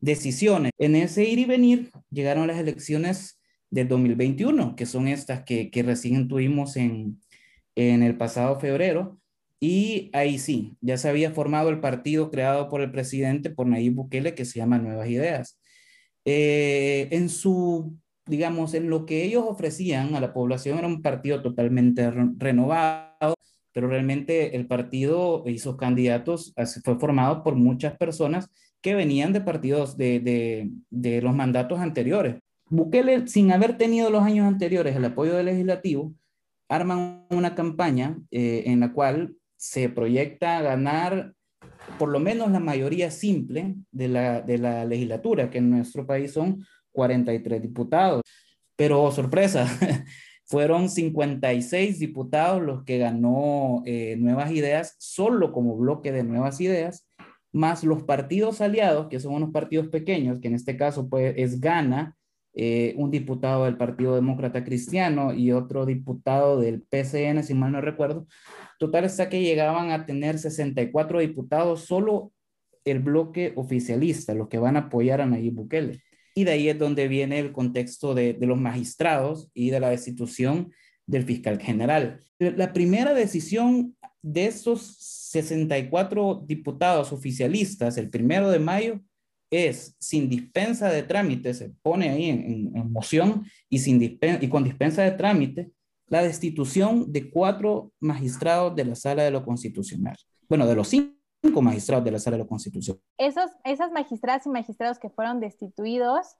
decisiones. 0.00 0.72
En 0.78 0.96
ese 0.96 1.24
ir 1.24 1.38
y 1.38 1.44
venir 1.44 1.90
llegaron 2.10 2.46
las 2.46 2.58
elecciones 2.58 3.40
del 3.70 3.88
2021, 3.88 4.76
que 4.76 4.86
son 4.86 5.08
estas 5.08 5.44
que, 5.44 5.70
que 5.70 5.82
recién 5.82 6.28
tuvimos 6.28 6.76
en, 6.76 7.20
en 7.74 8.02
el 8.02 8.16
pasado 8.16 8.58
febrero, 8.60 9.18
y 9.60 10.10
ahí 10.12 10.38
sí, 10.38 10.76
ya 10.80 10.98
se 10.98 11.08
había 11.08 11.30
formado 11.30 11.70
el 11.70 11.80
partido 11.80 12.30
creado 12.30 12.68
por 12.68 12.80
el 12.82 12.90
presidente, 12.90 13.50
por 13.50 13.66
Nayib 13.66 13.94
Bukele, 13.94 14.34
que 14.34 14.44
se 14.44 14.58
llama 14.58 14.78
Nuevas 14.78 15.08
Ideas. 15.08 15.58
Eh, 16.24 17.08
en 17.10 17.28
su, 17.28 17.96
digamos, 18.26 18.74
en 18.74 18.90
lo 18.90 19.06
que 19.06 19.24
ellos 19.24 19.44
ofrecían 19.46 20.14
a 20.14 20.20
la 20.20 20.34
población 20.34 20.78
era 20.78 20.86
un 20.86 21.02
partido 21.02 21.40
totalmente 21.42 22.10
renovado, 22.36 23.34
pero 23.72 23.88
realmente 23.88 24.56
el 24.56 24.66
partido 24.66 25.44
y 25.46 25.58
sus 25.58 25.76
candidatos 25.76 26.54
fue 26.84 26.98
formado 26.98 27.42
por 27.42 27.54
muchas 27.54 27.96
personas 27.96 28.50
que 28.82 28.94
venían 28.94 29.32
de 29.32 29.40
partidos 29.40 29.96
de, 29.96 30.20
de, 30.20 30.70
de 30.90 31.22
los 31.22 31.34
mandatos 31.34 31.80
anteriores. 31.80 32.36
Bukele, 32.68 33.26
sin 33.28 33.52
haber 33.52 33.78
tenido 33.78 34.10
los 34.10 34.22
años 34.22 34.46
anteriores 34.46 34.96
el 34.96 35.04
apoyo 35.04 35.34
del 35.34 35.46
legislativo, 35.46 36.12
arman 36.68 37.26
una 37.30 37.54
campaña 37.54 38.18
eh, 38.30 38.64
en 38.66 38.80
la 38.80 38.92
cual 38.92 39.36
se 39.56 39.88
proyecta 39.88 40.60
ganar 40.62 41.32
por 41.98 42.08
lo 42.10 42.20
menos 42.20 42.50
la 42.50 42.60
mayoría 42.60 43.10
simple 43.10 43.76
de 43.90 44.08
la, 44.08 44.40
de 44.40 44.58
la 44.58 44.84
legislatura, 44.84 45.50
que 45.50 45.58
en 45.58 45.70
nuestro 45.70 46.06
país 46.06 46.32
son 46.32 46.64
43 46.92 47.62
diputados. 47.62 48.22
Pero 48.76 49.10
sorpresa, 49.10 49.66
fueron 50.44 50.88
56 50.88 51.98
diputados 51.98 52.62
los 52.62 52.84
que 52.84 52.98
ganó 52.98 53.82
eh, 53.86 54.16
Nuevas 54.18 54.50
Ideas, 54.50 54.96
solo 54.98 55.52
como 55.52 55.76
bloque 55.76 56.12
de 56.12 56.24
Nuevas 56.24 56.60
Ideas, 56.60 57.08
más 57.52 57.84
los 57.84 58.02
partidos 58.02 58.60
aliados, 58.60 59.08
que 59.08 59.20
son 59.20 59.34
unos 59.34 59.50
partidos 59.50 59.88
pequeños, 59.88 60.40
que 60.40 60.48
en 60.48 60.54
este 60.54 60.76
caso 60.76 61.08
pues, 61.08 61.34
es 61.36 61.60
Gana, 61.60 62.15
eh, 62.58 62.94
un 62.96 63.10
diputado 63.10 63.66
del 63.66 63.76
Partido 63.76 64.14
Demócrata 64.14 64.64
Cristiano 64.64 65.34
y 65.34 65.52
otro 65.52 65.84
diputado 65.84 66.58
del 66.58 66.80
PCN, 66.80 67.44
si 67.44 67.52
mal 67.52 67.70
no 67.70 67.82
recuerdo. 67.82 68.26
Total 68.78 69.04
está 69.04 69.28
que 69.28 69.42
llegaban 69.42 69.90
a 69.90 70.06
tener 70.06 70.38
64 70.38 71.20
diputados, 71.20 71.82
solo 71.82 72.32
el 72.86 73.00
bloque 73.00 73.52
oficialista, 73.56 74.32
los 74.32 74.48
que 74.48 74.58
van 74.58 74.76
a 74.76 74.86
apoyar 74.86 75.20
a 75.20 75.26
Nayib 75.26 75.52
Bukele. 75.52 76.00
Y 76.34 76.44
de 76.44 76.52
ahí 76.52 76.68
es 76.70 76.78
donde 76.78 77.08
viene 77.08 77.40
el 77.40 77.52
contexto 77.52 78.14
de, 78.14 78.32
de 78.32 78.46
los 78.46 78.58
magistrados 78.58 79.50
y 79.52 79.68
de 79.68 79.80
la 79.80 79.90
destitución 79.90 80.72
del 81.04 81.24
fiscal 81.24 81.60
general. 81.60 82.24
La 82.38 82.72
primera 82.72 83.12
decisión 83.12 83.94
de 84.22 84.46
esos 84.46 84.96
64 85.30 86.42
diputados 86.46 87.12
oficialistas, 87.12 87.98
el 87.98 88.08
primero 88.08 88.50
de 88.50 88.60
mayo, 88.60 89.02
es 89.50 89.96
sin 89.98 90.28
dispensa 90.28 90.88
de 90.90 91.02
trámite, 91.02 91.54
se 91.54 91.70
pone 91.82 92.10
ahí 92.10 92.30
en, 92.30 92.92
moción 92.92 93.44
y, 93.68 93.78
sin 93.78 94.02
y 94.02 94.48
con 94.48 94.64
dispensa 94.64 95.02
de 95.02 95.12
trámite, 95.12 95.70
la 96.08 96.22
destitución 96.22 97.12
de 97.12 97.30
cuatro 97.30 97.92
magistrados 98.00 98.74
de 98.76 98.84
la 98.84 98.94
Sala 98.94 99.24
de 99.24 99.30
lo 99.30 99.44
Constitucional. 99.44 100.16
Bueno, 100.48 100.66
de 100.66 100.74
los 100.74 100.88
cinco 100.88 101.62
magistrados 101.62 102.04
de 102.04 102.12
la 102.12 102.18
Sala 102.18 102.36
de 102.36 102.44
lo 102.44 102.48
Constitucional. 102.48 103.00
Esos, 103.18 103.50
esas 103.64 103.90
magistradas 103.92 104.46
y 104.46 104.50
magistrados 104.50 104.98
que 104.98 105.10
fueron 105.10 105.40
destituidos, 105.40 106.36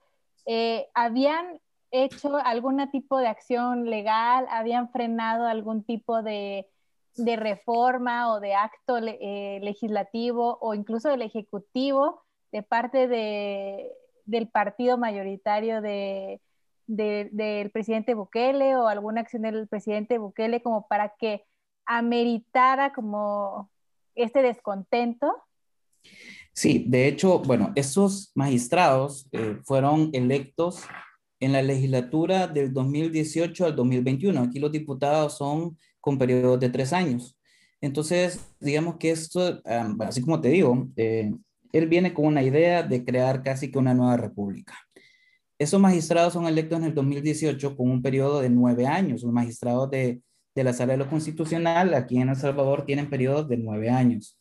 eh, 0.46 0.86
¿habían 0.94 1.60
hecho 1.90 2.36
algún 2.36 2.88
tipo 2.90 3.18
de 3.18 3.26
acción 3.26 3.90
legal? 3.90 4.46
¿Habían 4.50 4.90
frenado 4.90 5.46
algún 5.46 5.82
tipo 5.82 6.22
de, 6.22 6.68
de 7.16 7.36
reforma 7.36 8.32
o 8.32 8.40
de 8.40 8.54
acto 8.54 8.98
eh, 8.98 9.60
legislativo 9.62 10.58
o 10.60 10.74
incluso 10.74 11.08
del 11.08 11.22
Ejecutivo 11.22 12.25
de 12.56 12.62
parte 12.62 13.06
de, 13.06 13.92
del 14.24 14.48
partido 14.48 14.96
mayoritario 14.96 15.82
de, 15.82 16.40
del 16.86 17.70
presidente 17.70 18.14
Bukele 18.14 18.76
o 18.76 18.88
alguna 18.88 19.20
acción 19.20 19.42
del 19.42 19.68
presidente 19.68 20.16
Bukele 20.16 20.62
como 20.62 20.88
para 20.88 21.12
que 21.18 21.44
ameritara 21.84 22.94
como 22.94 23.70
este 24.14 24.40
descontento? 24.40 25.36
Sí, 26.54 26.86
de 26.88 27.08
hecho, 27.08 27.40
bueno, 27.40 27.72
esos 27.74 28.32
magistrados 28.34 29.28
eh, 29.32 29.58
fueron 29.64 30.08
electos 30.14 30.84
en 31.38 31.52
la 31.52 31.60
legislatura 31.60 32.46
del 32.46 32.72
2018 32.72 33.66
al 33.66 33.76
2021. 33.76 34.40
Aquí 34.40 34.60
los 34.60 34.72
diputados 34.72 35.36
son 35.36 35.76
con 36.00 36.16
periodos 36.16 36.58
de 36.58 36.70
tres 36.70 36.94
años. 36.94 37.36
Entonces, 37.82 38.40
digamos 38.58 38.96
que 38.96 39.10
esto, 39.10 39.60
así 40.00 40.22
como 40.22 40.40
te 40.40 40.48
digo, 40.48 40.88
eh, 40.96 41.30
él 41.72 41.88
viene 41.88 42.14
con 42.14 42.26
una 42.26 42.42
idea 42.42 42.82
de 42.82 43.04
crear 43.04 43.42
casi 43.42 43.70
que 43.70 43.78
una 43.78 43.94
nueva 43.94 44.16
república. 44.16 44.74
Esos 45.58 45.80
magistrados 45.80 46.34
son 46.34 46.46
electos 46.46 46.78
en 46.78 46.84
el 46.84 46.94
2018 46.94 47.76
con 47.76 47.90
un 47.90 48.02
periodo 48.02 48.40
de 48.40 48.50
nueve 48.50 48.86
años. 48.86 49.22
Los 49.22 49.32
magistrados 49.32 49.90
de, 49.90 50.20
la 50.54 50.72
Sala 50.72 50.92
de 50.92 50.98
lo 50.98 51.08
Constitucional 51.08 51.94
aquí 51.94 52.18
en 52.18 52.28
El 52.28 52.36
Salvador 52.36 52.84
tienen 52.84 53.08
periodos 53.08 53.48
de 53.48 53.56
nueve 53.56 53.88
años. 53.88 54.38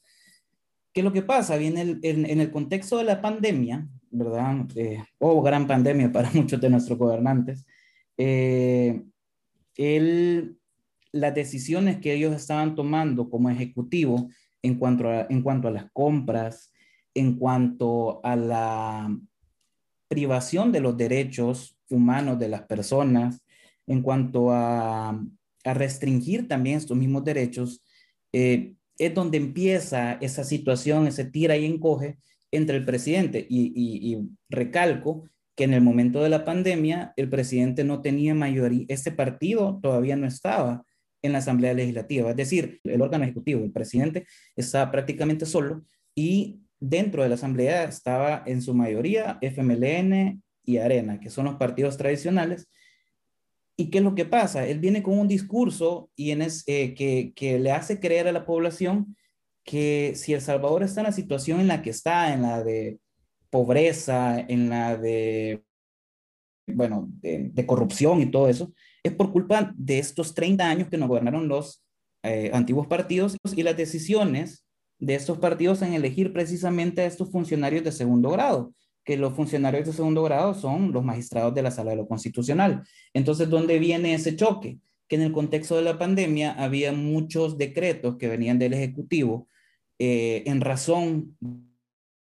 ¿Qué 0.94 1.02
es 1.02 1.06
lo 1.06 1.14
que 1.14 1.22
pasa? 1.22 1.58
Viene 1.58 2.00
en, 2.02 2.40
el 2.40 2.52
contexto 2.52 2.98
de 2.98 3.06
la 3.06 3.22
pandemia, 3.22 3.88
¿verdad? 4.12 4.66
Eh, 4.76 5.04
o 5.20 5.42
gran 5.42 5.68
pandemia 5.68 6.12
para 6.12 6.30
muchos 6.34 6.60
de 6.60 6.70
nuestros 6.70 6.98
gobernantes. 6.98 7.66
Eh, 8.18 9.02
las 11.12 11.34
decisiones 11.34 11.98
que 12.00 12.14
ellos 12.14 12.36
estaban 12.36 12.76
tomando 12.76 13.30
como 13.30 13.50
ejecutivo 13.50 14.30
en 14.62 14.76
cuanto 14.76 15.10
a, 15.10 15.28
en 15.30 15.42
cuanto 15.42 15.70
a 15.70 15.72
las 15.72 15.92
compras, 15.92 16.74
en 17.16 17.38
cuanto 17.38 18.24
a 18.24 18.36
la 18.36 19.18
privación 20.08 20.72
de 20.72 20.82
los 20.82 20.96
derechos 20.96 21.78
humanos 21.90 22.38
de 22.38 22.50
las 22.50 22.64
personas, 22.64 23.42
en 23.88 24.02
cuanto 24.02 24.52
a, 24.52 25.20
restringir 25.64 26.48
también 26.48 26.78
estos 26.78 26.96
mismos 26.96 27.24
derechos, 27.24 27.82
eh, 28.32 28.76
es 29.00 29.14
donde 29.16 29.38
empieza 29.38 30.14
esa 30.22 30.44
situación, 30.44 31.08
ese 31.08 31.26
tira 31.26 31.58
y 31.58 31.66
encoge 31.66 32.20
entre 32.52 32.78
el 32.78 32.86
presidente. 32.86 33.48
Y, 33.50 34.30
recalco 34.48 35.28
que 35.56 35.64
en 35.64 35.74
el 35.74 35.82
momento 35.82 36.22
de 36.22 36.30
la 36.30 36.46
pandemia 36.46 37.14
el 37.16 37.30
presidente 37.30 37.84
no 37.84 38.02
tenía 38.02 38.36
mayoría, 38.36 38.86
este 38.90 39.12
partido 39.12 39.80
todavía 39.82 40.16
no 40.16 40.28
estaba 40.28 40.86
en 41.24 41.32
la 41.32 41.40
Asamblea 41.40 41.74
Legislativa, 41.74 42.30
es 42.30 42.36
decir, 42.36 42.80
el 42.84 43.02
órgano 43.02 43.24
ejecutivo, 43.24 43.64
el 43.64 43.72
presidente 43.72 44.28
estaba 44.56 44.92
prácticamente 44.92 45.48
solo 45.48 45.84
y 46.14 46.60
dentro 46.90 47.24
de 47.24 47.30
la 47.30 47.36
Asamblea 47.36 47.86
estaba 47.86 48.44
en 48.46 48.62
su 48.62 48.74
mayoría 48.74 49.38
FMLN 49.42 50.42
y 50.64 50.78
Arena, 50.78 51.20
que 51.20 51.30
son 51.30 51.46
los 51.46 51.56
partidos 51.56 51.98
tradicionales. 51.98 52.68
¿Y 53.78 53.90
qué 53.90 53.98
es 53.98 54.04
lo 54.04 54.16
que 54.16 54.26
pasa? 54.26 54.66
Él 54.66 54.80
viene 54.80 55.04
con 55.04 55.20
un 55.20 55.28
discurso 55.28 56.10
y 56.16 56.32
en 56.32 56.42
es, 56.42 56.64
eh, 56.68 56.94
que, 56.94 57.34
que, 57.36 57.60
le 57.60 57.72
hace 57.72 58.00
creer 58.00 58.28
a 58.28 58.32
la 58.32 58.46
población 58.46 59.16
que 59.64 60.14
si 60.16 60.34
El 60.34 60.42
Salvador 60.42 60.84
está 60.84 61.02
en 61.02 61.08
la 61.08 61.12
situación 61.12 61.60
en 61.60 61.68
la 61.68 61.82
que 61.82 61.90
está, 61.90 62.34
en 62.34 62.44
la 62.44 62.64
de 62.64 63.00
pobreza, 63.50 64.40
en 64.40 64.70
la 64.70 64.96
de, 64.96 65.64
bueno, 66.68 67.10
de, 67.22 67.66
corrupción 67.66 68.22
y 68.22 68.32
todo 68.32 68.48
eso, 68.48 68.74
es 69.04 69.14
por 69.14 69.32
culpa 69.32 69.74
de 69.76 70.00
estos 70.00 70.34
30 70.34 70.68
años 70.68 70.90
que 70.90 70.98
nos 70.98 71.10
gobernaron 71.10 71.48
los 71.48 71.84
eh, 72.24 72.52
antiguos 72.54 72.88
partidos 72.88 73.38
y 73.56 73.64
las 73.64 73.78
decisiones 73.78 74.65
de 75.00 75.16
estos 75.16 75.38
partidos 75.38 75.82
en 75.82 75.94
elegir 75.94 76.34
precisamente 76.34 77.02
a 77.02 77.06
estos 77.06 77.32
funcionarios 77.32 77.84
de 77.84 77.92
segundo 77.92 78.30
grado, 78.30 78.74
que 79.04 79.18
los 79.18 79.34
funcionarios 79.34 79.86
de 79.86 79.94
segundo 79.94 80.24
grado 80.24 80.54
son 80.54 80.92
los 80.92 81.04
magistrados 81.04 81.54
de 81.54 81.62
la 81.62 81.72
Sala 81.72 81.92
de 81.92 81.98
lo 81.98 82.08
Constitucional. 82.08 82.84
Entonces, 83.14 83.50
¿dónde 83.50 83.78
viene 83.80 84.14
ese 84.14 84.36
choque? 84.36 84.80
Que 85.08 85.16
en 85.16 85.22
el 85.22 85.32
contexto 85.32 85.76
de 85.76 85.84
la 85.84 86.00
pandemia 86.00 86.52
había 86.54 86.92
muchos 86.92 87.58
decretos 87.58 88.18
que 88.18 88.28
venían 88.28 88.58
del 88.58 88.74
Ejecutivo 88.74 89.48
eh, 90.00 90.44
en 90.48 90.62
razón 90.62 91.38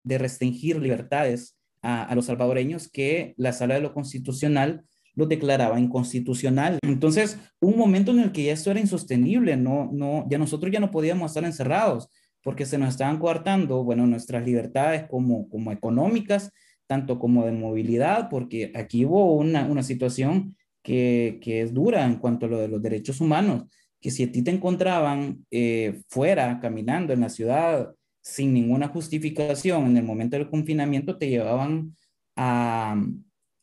de 0.02 0.18
restringir 0.18 0.80
libertades 0.80 1.56
a, 1.80 2.12
los 2.14 2.26
salvadoreños 2.26 2.88
que 2.88 3.34
la 3.36 3.52
Sala 3.52 3.74
de 3.74 3.80
lo 3.80 3.94
Constitucional 3.94 4.84
lo 5.14 5.26
declaraba 5.26 5.78
inconstitucional. 5.78 6.78
Entonces, 6.82 7.38
un 7.60 7.76
momento 7.76 8.10
en 8.10 8.18
el 8.18 8.32
que 8.32 8.44
ya 8.44 8.52
esto 8.52 8.70
era 8.72 8.80
insostenible, 8.80 9.56
no, 9.56 9.90
no, 9.92 10.26
ya 10.28 10.38
nosotros 10.38 10.72
ya 10.72 10.80
no 10.80 10.90
podíamos 10.90 11.30
estar 11.30 11.44
encerrados 11.44 12.08
porque 12.44 12.66
se 12.66 12.78
nos 12.78 12.90
estaban 12.90 13.18
coartando, 13.18 13.82
bueno, 13.82 14.06
nuestras 14.06 14.44
libertades 14.44 15.04
como, 15.08 15.48
como 15.48 15.72
económicas, 15.72 16.52
tanto 16.86 17.18
como 17.18 17.46
de 17.46 17.52
movilidad, 17.52 18.28
porque 18.28 18.70
aquí 18.74 19.06
hubo 19.06 19.34
una, 19.34 19.66
una 19.66 19.82
situación 19.82 20.54
que, 20.82 21.40
que, 21.42 21.62
es 21.62 21.72
dura 21.72 22.04
en 22.04 22.16
cuanto 22.16 22.44
a 22.44 22.50
lo 22.50 22.58
de 22.58 22.68
los 22.68 22.82
derechos 22.82 23.22
humanos, 23.22 23.64
que 23.98 24.10
si 24.10 24.24
a 24.24 24.30
ti 24.30 24.42
te 24.42 24.50
encontraban 24.50 25.46
eh, 25.50 26.02
fuera, 26.08 26.60
caminando 26.60 27.14
en 27.14 27.22
la 27.22 27.30
ciudad, 27.30 27.94
sin 28.22 28.52
ninguna 28.52 28.88
justificación 28.88 29.86
en 29.86 29.96
el 29.96 30.04
momento 30.04 30.36
del 30.36 30.50
confinamiento, 30.50 31.16
te 31.16 31.30
llevaban 31.30 31.96
a, 32.36 33.02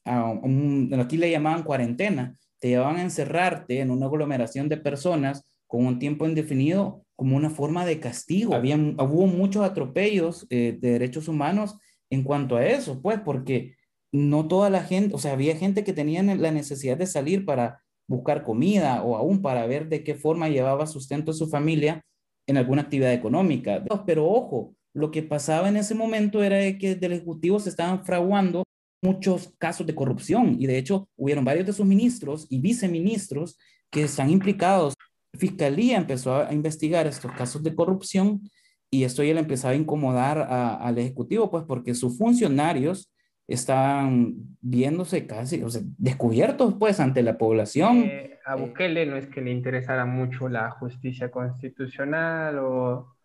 a 0.05 0.25
un, 0.25 0.91
aquí 0.99 1.17
le 1.17 1.29
llamaban 1.29 1.61
cuarentena, 1.61 2.35
te 2.59 2.69
llevaban 2.69 2.97
a 2.97 3.03
encerrarte 3.03 3.79
en 3.79 3.91
una 3.91 4.07
aglomeración 4.07 4.67
de 4.67 4.77
personas 4.77 5.45
con 5.67 5.85
un 5.85 5.99
tiempo 5.99 6.25
indefinido 6.27 7.05
como 7.21 7.37
una 7.37 7.51
forma 7.51 7.85
de 7.85 7.99
castigo. 7.99 8.55
Había, 8.55 8.77
hubo 8.77 9.27
muchos 9.27 9.63
atropellos 9.63 10.47
eh, 10.49 10.75
de 10.81 10.93
derechos 10.93 11.27
humanos 11.27 11.77
en 12.09 12.23
cuanto 12.23 12.55
a 12.55 12.65
eso, 12.65 12.99
pues, 12.99 13.19
porque 13.23 13.75
no 14.11 14.47
toda 14.47 14.71
la 14.71 14.81
gente, 14.81 15.13
o 15.13 15.19
sea, 15.19 15.33
había 15.33 15.55
gente 15.55 15.83
que 15.83 15.93
tenía 15.93 16.23
la 16.23 16.49
necesidad 16.49 16.97
de 16.97 17.05
salir 17.05 17.45
para 17.45 17.79
buscar 18.07 18.41
comida 18.41 19.03
o 19.03 19.17
aún 19.17 19.43
para 19.43 19.67
ver 19.67 19.87
de 19.87 20.03
qué 20.03 20.15
forma 20.15 20.49
llevaba 20.49 20.87
sustento 20.87 21.29
a 21.29 21.35
su 21.35 21.47
familia 21.47 22.01
en 22.47 22.57
alguna 22.57 22.81
actividad 22.81 23.13
económica. 23.13 23.85
Pero 24.07 24.27
ojo, 24.27 24.73
lo 24.91 25.11
que 25.11 25.21
pasaba 25.21 25.69
en 25.69 25.77
ese 25.77 25.93
momento 25.93 26.41
era 26.41 26.75
que 26.79 26.95
del 26.95 27.11
Ejecutivo 27.11 27.59
se 27.59 27.69
estaban 27.69 28.03
fraguando 28.03 28.63
muchos 29.03 29.53
casos 29.59 29.85
de 29.85 29.93
corrupción 29.93 30.55
y 30.59 30.65
de 30.65 30.79
hecho 30.79 31.07
hubieron 31.15 31.45
varios 31.45 31.67
de 31.67 31.73
sus 31.73 31.85
ministros 31.85 32.47
y 32.49 32.57
viceministros 32.57 33.59
que 33.91 34.05
están 34.05 34.31
implicados 34.31 34.95
Fiscalía 35.33 35.97
empezó 35.97 36.35
a 36.35 36.53
investigar 36.53 37.07
estos 37.07 37.31
casos 37.31 37.63
de 37.63 37.73
corrupción 37.73 38.41
y 38.89 39.05
esto 39.05 39.23
ya 39.23 39.33
le 39.33 39.39
empezaba 39.39 39.73
a 39.73 39.77
incomodar 39.77 40.37
al 40.39 40.97
Ejecutivo, 40.97 41.49
pues 41.49 41.63
porque 41.65 41.95
sus 41.95 42.17
funcionarios 42.17 43.11
estaban 43.47 44.35
viéndose 44.61 45.25
casi 45.25 45.63
o 45.63 45.69
sea, 45.69 45.81
descubiertos 45.97 46.75
pues 46.77 46.99
ante 46.99 47.23
la 47.23 47.37
población. 47.37 48.03
Eh, 48.03 48.39
a 48.45 48.55
Bukele 48.55 49.05
no 49.05 49.15
es 49.15 49.27
que 49.27 49.41
le 49.41 49.51
interesara 49.51 50.05
mucho 50.05 50.49
la 50.49 50.71
justicia 50.71 51.31
constitucional 51.31 52.59
o, 52.59 53.15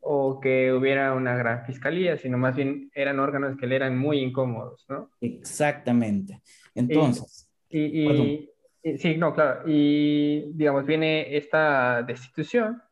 o 0.00 0.40
que 0.40 0.72
hubiera 0.72 1.14
una 1.14 1.36
gran 1.36 1.64
fiscalía, 1.64 2.16
sino 2.16 2.36
más 2.38 2.56
bien 2.56 2.90
eran 2.94 3.20
órganos 3.20 3.56
que 3.56 3.66
le 3.66 3.76
eran 3.76 3.96
muy 3.96 4.18
incómodos, 4.18 4.84
¿no? 4.88 5.10
Exactamente. 5.20 6.40
Entonces... 6.74 7.48
y 7.68 8.50
Sí, 8.98 9.16
no, 9.16 9.34
claro. 9.34 9.62
Y 9.66 10.52
digamos, 10.52 10.84
viene 10.84 11.36
esta 11.36 12.02
destitución, 12.02 12.82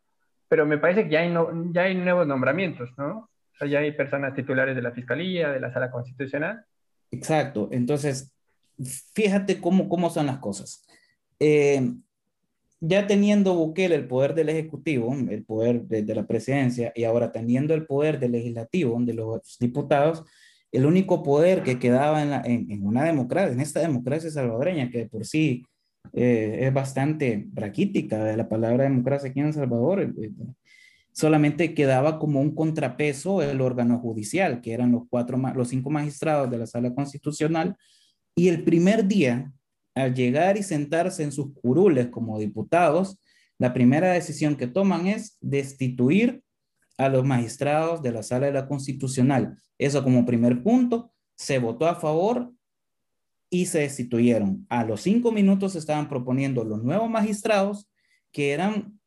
pero 0.47 0.65
me 0.65 0.79
parece 0.79 1.03
que 1.03 1.11
ya 1.11 1.19
hay, 1.19 1.29
no, 1.29 1.71
ya 1.71 1.83
hay 1.83 1.93
nuevos 1.93 2.25
nombramientos, 2.25 2.89
¿no? 2.97 3.29
O 3.53 3.55
sea, 3.57 3.67
ya 3.67 3.79
hay 3.79 3.91
personas 3.91 4.33
titulares 4.33 4.75
de 4.75 4.81
la 4.81 4.91
Fiscalía, 4.91 5.49
de 5.51 5.59
la 5.59 5.71
Sala 5.71 5.91
Constitucional. 5.91 6.65
Exacto. 7.11 7.69
Entonces, 7.71 8.33
fíjate 9.13 9.61
cómo, 9.61 9.87
cómo 9.87 10.09
son 10.09 10.25
las 10.25 10.39
cosas. 10.39 10.83
Eh, 11.39 11.93
ya 12.79 13.05
teniendo 13.05 13.53
Bukele 13.53 13.93
el 13.93 14.07
poder 14.07 14.33
del 14.33 14.49
Ejecutivo, 14.49 15.15
el 15.29 15.45
poder 15.45 15.83
de, 15.83 16.15
la 16.15 16.25
presidencia, 16.25 16.91
y 16.95 17.03
ahora 17.03 17.31
teniendo 17.31 17.75
el 17.75 17.85
poder 17.85 18.19
del 18.19 18.31
Legislativo, 18.31 18.97
de 18.99 19.13
los 19.13 19.57
diputados, 19.59 20.23
el 20.71 20.87
único 20.87 21.21
poder 21.21 21.61
que 21.61 21.77
quedaba 21.77 22.23
en, 22.23 22.33
en, 22.51 22.71
en 22.71 22.85
una 22.85 23.03
democracia, 23.03 23.53
en 23.53 23.61
esta 23.61 23.79
democracia 23.79 24.31
salvadoreña, 24.31 24.89
que 24.89 25.05
por 25.05 25.23
sí 25.23 25.63
eh, 26.11 26.59
es 26.61 26.73
bastante 26.73 27.47
raquítica 27.53 28.35
la 28.35 28.49
palabra 28.49 28.83
democracia 28.83 29.29
aquí 29.29 29.39
en 29.39 29.47
El 29.47 29.53
Salvador. 29.53 30.01
Eh, 30.01 30.13
eh, 30.21 30.31
solamente 31.11 31.73
quedaba 31.73 32.19
como 32.19 32.41
un 32.41 32.53
contrapeso 32.55 33.41
el 33.41 33.61
órgano 33.61 33.99
judicial, 33.99 34.61
que 34.61 34.73
eran 34.73 34.91
los, 34.91 35.03
cuatro, 35.09 35.37
los 35.55 35.69
cinco 35.69 35.89
magistrados 35.89 36.49
de 36.49 36.57
la 36.57 36.67
sala 36.67 36.93
constitucional, 36.93 37.77
y 38.35 38.47
el 38.47 38.63
primer 38.63 39.07
día, 39.07 39.51
al 39.95 40.15
llegar 40.15 40.57
y 40.57 40.63
sentarse 40.63 41.23
en 41.23 41.31
sus 41.31 41.53
curules 41.53 42.07
como 42.07 42.39
diputados, 42.39 43.19
la 43.59 43.73
primera 43.73 44.11
decisión 44.11 44.55
que 44.55 44.67
toman 44.67 45.05
es 45.05 45.37
destituir 45.39 46.43
a 46.97 47.09
los 47.09 47.23
magistrados 47.23 48.01
de 48.01 48.11
la 48.11 48.23
sala 48.23 48.47
de 48.47 48.53
la 48.53 48.67
constitucional. 48.67 49.57
Eso 49.77 50.03
como 50.03 50.25
primer 50.25 50.63
punto, 50.63 51.11
se 51.35 51.59
votó 51.59 51.87
a 51.87 51.95
favor 51.95 52.51
y 53.53 53.67
se 53.67 53.81
destituyeron. 53.81 54.65
A 54.67 54.83
los 54.83 55.01
cinco 55.01 55.31
minutos 55.31 55.75
estaban 55.75 56.09
proponiendo 56.09 56.63
los 56.63 56.83
nuevos 56.83 57.07
magistrados, 57.07 57.87
que 58.31 58.49
eran, 58.49 58.99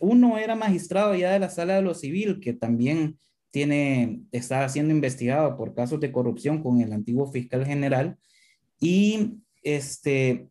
uno 0.00 0.38
era 0.38 0.56
magistrado 0.56 1.14
ya 1.14 1.30
de 1.30 1.38
la 1.38 1.50
sala 1.50 1.74
de 1.74 1.82
lo 1.82 1.92
civil, 1.92 2.40
que 2.40 2.54
también 2.54 3.18
tiene, 3.50 4.22
está 4.32 4.66
siendo 4.70 4.94
investigado 4.94 5.58
por 5.58 5.74
casos 5.74 6.00
de 6.00 6.10
corrupción 6.10 6.62
con 6.62 6.80
el 6.80 6.90
antiguo 6.90 7.30
fiscal 7.30 7.66
general. 7.66 8.16
Y 8.80 9.34
este, 9.62 10.48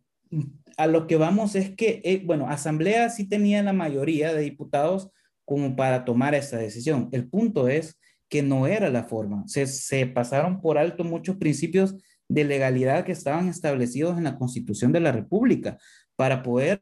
a 0.78 0.86
lo 0.86 1.08
que 1.08 1.16
vamos 1.16 1.56
es 1.56 1.72
que, 1.72 2.00
eh, 2.04 2.22
bueno, 2.24 2.48
Asamblea 2.48 3.10
sí 3.10 3.28
tenía 3.28 3.64
la 3.64 3.74
mayoría 3.74 4.36
de 4.36 4.44
diputados 4.44 5.10
como 5.46 5.76
para 5.76 6.06
tomar 6.06 6.36
esa 6.36 6.58
decisión. 6.58 7.10
El 7.12 7.28
punto 7.28 7.70
es 7.70 8.00
que 8.30 8.44
no 8.44 8.68
era 8.68 8.92
la 8.92 9.06
forma. 9.06 9.46
Se, 9.48 9.66
se 9.66 10.06
pasaron 10.06 10.62
por 10.62 10.78
alto 10.78 11.04
muchos 11.04 11.38
principios 11.38 11.96
de 12.34 12.46
legalidad 12.46 13.04
que 13.04 13.12
estaban 13.12 13.50
establecidos 13.50 14.18
en 14.18 14.24
la 14.24 14.38
Constitución 14.38 14.92
de 14.92 15.02
la 15.02 15.12
República 15.12 15.78
para 16.16 16.44
poder 16.44 16.82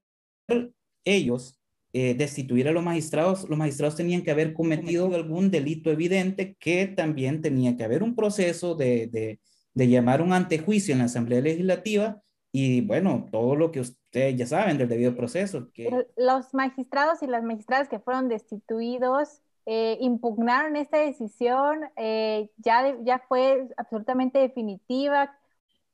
ellos 1.03 1.59
eh, 1.91 2.13
destituir 2.13 2.67
a 2.67 2.71
los 2.71 2.83
magistrados, 2.83 3.49
los 3.49 3.57
magistrados 3.57 3.95
tenían 3.95 4.21
que 4.21 4.29
haber 4.29 4.53
cometido 4.53 5.13
algún 5.15 5.49
delito 5.49 5.89
evidente 5.89 6.55
que 6.59 6.85
también 6.85 7.41
tenía 7.41 7.75
que 7.75 7.83
haber 7.83 8.03
un 8.03 8.15
proceso 8.15 8.75
de, 8.75 9.07
de, 9.07 9.39
de 9.73 9.87
llamar 9.87 10.21
un 10.21 10.33
antejuicio 10.33 10.93
en 10.93 10.99
la 10.99 11.05
Asamblea 11.05 11.41
Legislativa 11.41 12.21
y 12.51 12.81
bueno, 12.81 13.27
todo 13.31 13.55
lo 13.55 13.71
que 13.71 13.79
ustedes 13.79 14.35
ya 14.35 14.45
saben 14.45 14.77
del 14.77 14.87
debido 14.87 15.15
proceso. 15.15 15.71
Que... 15.73 15.89
Los 16.15 16.53
magistrados 16.53 17.23
y 17.23 17.27
las 17.27 17.43
magistradas 17.43 17.89
que 17.89 17.99
fueron 17.99 18.27
destituidos 18.27 19.41
eh, 19.65 19.97
impugnaron 20.01 20.75
esta 20.75 20.97
decisión, 20.97 21.81
eh, 21.95 22.49
ya, 22.57 22.97
ya 23.03 23.23
fue 23.27 23.67
absolutamente 23.77 24.39
definitiva. 24.39 25.35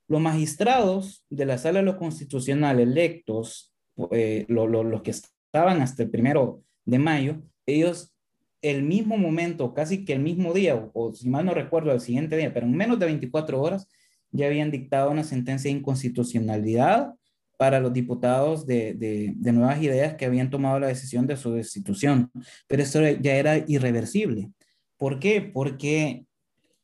Los 0.07 0.21
magistrados 0.21 1.23
de 1.29 1.45
la 1.45 1.57
Sala 1.57 1.79
de 1.79 1.85
lo 1.85 1.97
Constitucional 1.97 2.79
electos, 2.79 3.73
eh, 4.11 4.45
los 4.47 5.01
que 5.01 5.11
estaban 5.11 5.81
hasta 5.81 6.03
el 6.03 6.09
primero 6.09 6.63
de 6.85 6.99
mayo, 6.99 7.41
ellos 7.65 8.15
el 8.61 8.81
mismo 8.83 9.17
momento, 9.17 9.73
casi 9.73 10.05
que 10.05 10.13
el 10.13 10.19
mismo 10.21 10.53
día, 10.53 10.89
o, 10.93 11.13
si 11.13 11.29
mal 11.29 11.45
no 11.45 11.53
recuerdo, 11.53 11.91
el 11.91 12.01
siguiente 12.01 12.35
día, 12.35 12.53
pero 12.53 12.65
en 12.65 12.75
menos 12.75 12.97
de 12.99 13.05
24 13.05 13.61
horas, 13.61 13.87
ya 14.31 14.47
habían 14.47 14.71
dictado 14.71 15.11
una 15.11 15.23
sentencia 15.23 15.69
de 15.69 15.77
inconstitucionalidad 15.77 17.13
para 17.57 17.79
los 17.79 17.93
diputados 17.93 18.65
de, 18.65 18.95
de, 18.95 19.33
de, 19.35 19.51
nuevas 19.53 19.81
ideas 19.81 20.15
que 20.15 20.25
habían 20.25 20.49
tomado 20.49 20.79
la 20.79 20.87
decisión 20.87 21.27
de 21.27 21.37
su 21.37 21.53
destitución. 21.53 22.31
Pero 22.67 22.83
eso 22.83 23.01
ya 23.01 23.35
era 23.35 23.57
irreversible. 23.67 24.49
¿Por 24.97 25.19
qué? 25.19 25.41
Porque 25.41 26.25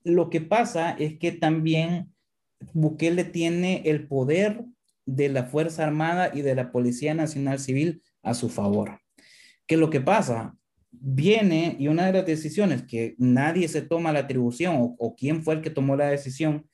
lo 0.04 0.30
que 0.30 0.40
pasa 0.40 0.92
es 0.92 1.18
que 1.18 1.32
también 1.32 2.14
Bukele 2.74 3.24
tiene 3.24 3.84
el 3.86 4.08
poder 4.08 4.66
de 5.06 5.30
la 5.30 5.46
Fuerza 5.46 5.84
Armada 5.84 6.32
y 6.34 6.42
de 6.42 6.56
la 6.56 6.72
Policía 6.72 7.14
Nacional 7.14 7.60
Civil 7.60 8.02
a 8.24 8.34
su 8.34 8.50
favor. 8.50 9.00
¿Qué 9.68 9.76
es 9.76 9.82
lo 9.82 9.90
que 9.90 10.02
pasa? 10.02 10.56
Viene 10.92 11.76
y 11.80 11.88
una 11.88 12.06
de 12.06 12.14
las 12.14 12.26
decisiones 12.26 12.84
que 12.84 13.16
nadie 13.18 13.68
se 13.68 13.82
toma 13.82 14.12
la 14.12 14.20
atribución 14.20 14.96
o, 14.98 15.16
quién 15.16 15.44
fue 15.44 15.56
el 15.56 15.62
que 15.62 15.70
tomó 15.70 15.96
la 15.96 16.08
decisión, 16.08 16.68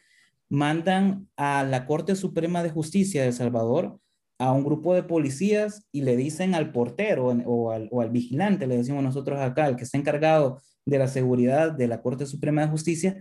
mandan 0.50 1.28
a 1.36 1.64
la 1.64 1.86
Corte 1.86 2.16
Suprema 2.16 2.64
de 2.64 2.70
Justicia 2.70 3.22
de 3.22 3.28
El 3.28 3.34
Salvador 3.34 4.00
a 4.40 4.52
un 4.52 4.64
grupo 4.64 4.94
de 4.94 5.04
policías 5.04 5.88
y 5.92 6.02
le 6.02 6.16
dicen 6.16 6.56
al 6.56 6.72
portero 6.72 7.28
o 7.28 7.72
al, 7.72 7.90
o 7.92 8.02
al 8.02 8.10
vigilante, 8.12 8.68
le 8.68 8.78
decimos 8.78 9.04
nosotros 9.04 9.40
acá, 9.40 9.68
el 9.68 9.76
que 9.76 9.84
está 9.84 9.98
encargado 9.98 10.62
de 10.86 11.00
la 11.00 11.08
seguridad 11.08 11.72
de 11.72 11.88
la 11.88 12.02
Corte 12.02 12.26
Suprema 12.26 12.62
de 12.62 12.68
Justicia, 12.68 13.18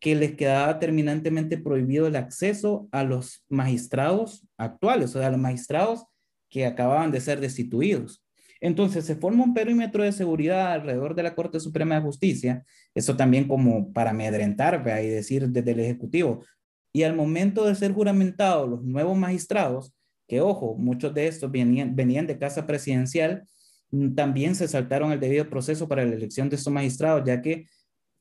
que 0.00 0.14
les 0.14 0.36
quedaba 0.36 0.78
terminantemente 0.78 1.58
prohibido 1.58 2.06
el 2.06 2.16
acceso 2.16 2.88
a 2.92 3.02
los 3.02 3.44
magistrados 3.48 4.46
actuales, 4.56 5.14
o 5.14 5.18
sea, 5.18 5.28
a 5.28 5.30
los 5.30 5.40
magistrados 5.40 6.04
que 6.50 6.66
acababan 6.66 7.10
de 7.10 7.20
ser 7.20 7.40
destituidos. 7.40 8.22
Entonces 8.60 9.04
se 9.04 9.16
forma 9.16 9.44
un 9.44 9.54
perímetro 9.54 10.02
de 10.02 10.12
seguridad 10.12 10.72
alrededor 10.72 11.14
de 11.14 11.22
la 11.22 11.34
Corte 11.34 11.60
Suprema 11.60 11.96
de 11.96 12.02
Justicia, 12.02 12.64
eso 12.94 13.16
también 13.16 13.46
como 13.46 13.92
para 13.92 14.10
amedrentar 14.10 14.82
y 15.02 15.08
decir 15.08 15.48
desde 15.48 15.72
el 15.72 15.80
Ejecutivo. 15.80 16.44
Y 16.92 17.02
al 17.02 17.14
momento 17.14 17.66
de 17.66 17.74
ser 17.74 17.92
juramentados 17.92 18.68
los 18.68 18.82
nuevos 18.82 19.16
magistrados, 19.16 19.94
que 20.26 20.40
ojo, 20.40 20.76
muchos 20.76 21.14
de 21.14 21.28
estos 21.28 21.50
venían, 21.50 21.94
venían 21.94 22.26
de 22.26 22.38
casa 22.38 22.66
presidencial, 22.66 23.44
mm, 23.90 24.14
también 24.14 24.54
se 24.54 24.66
saltaron 24.68 25.12
el 25.12 25.20
debido 25.20 25.48
proceso 25.48 25.88
para 25.88 26.04
la 26.04 26.14
elección 26.14 26.48
de 26.48 26.56
estos 26.56 26.72
magistrados, 26.72 27.22
ya 27.26 27.42
que 27.42 27.66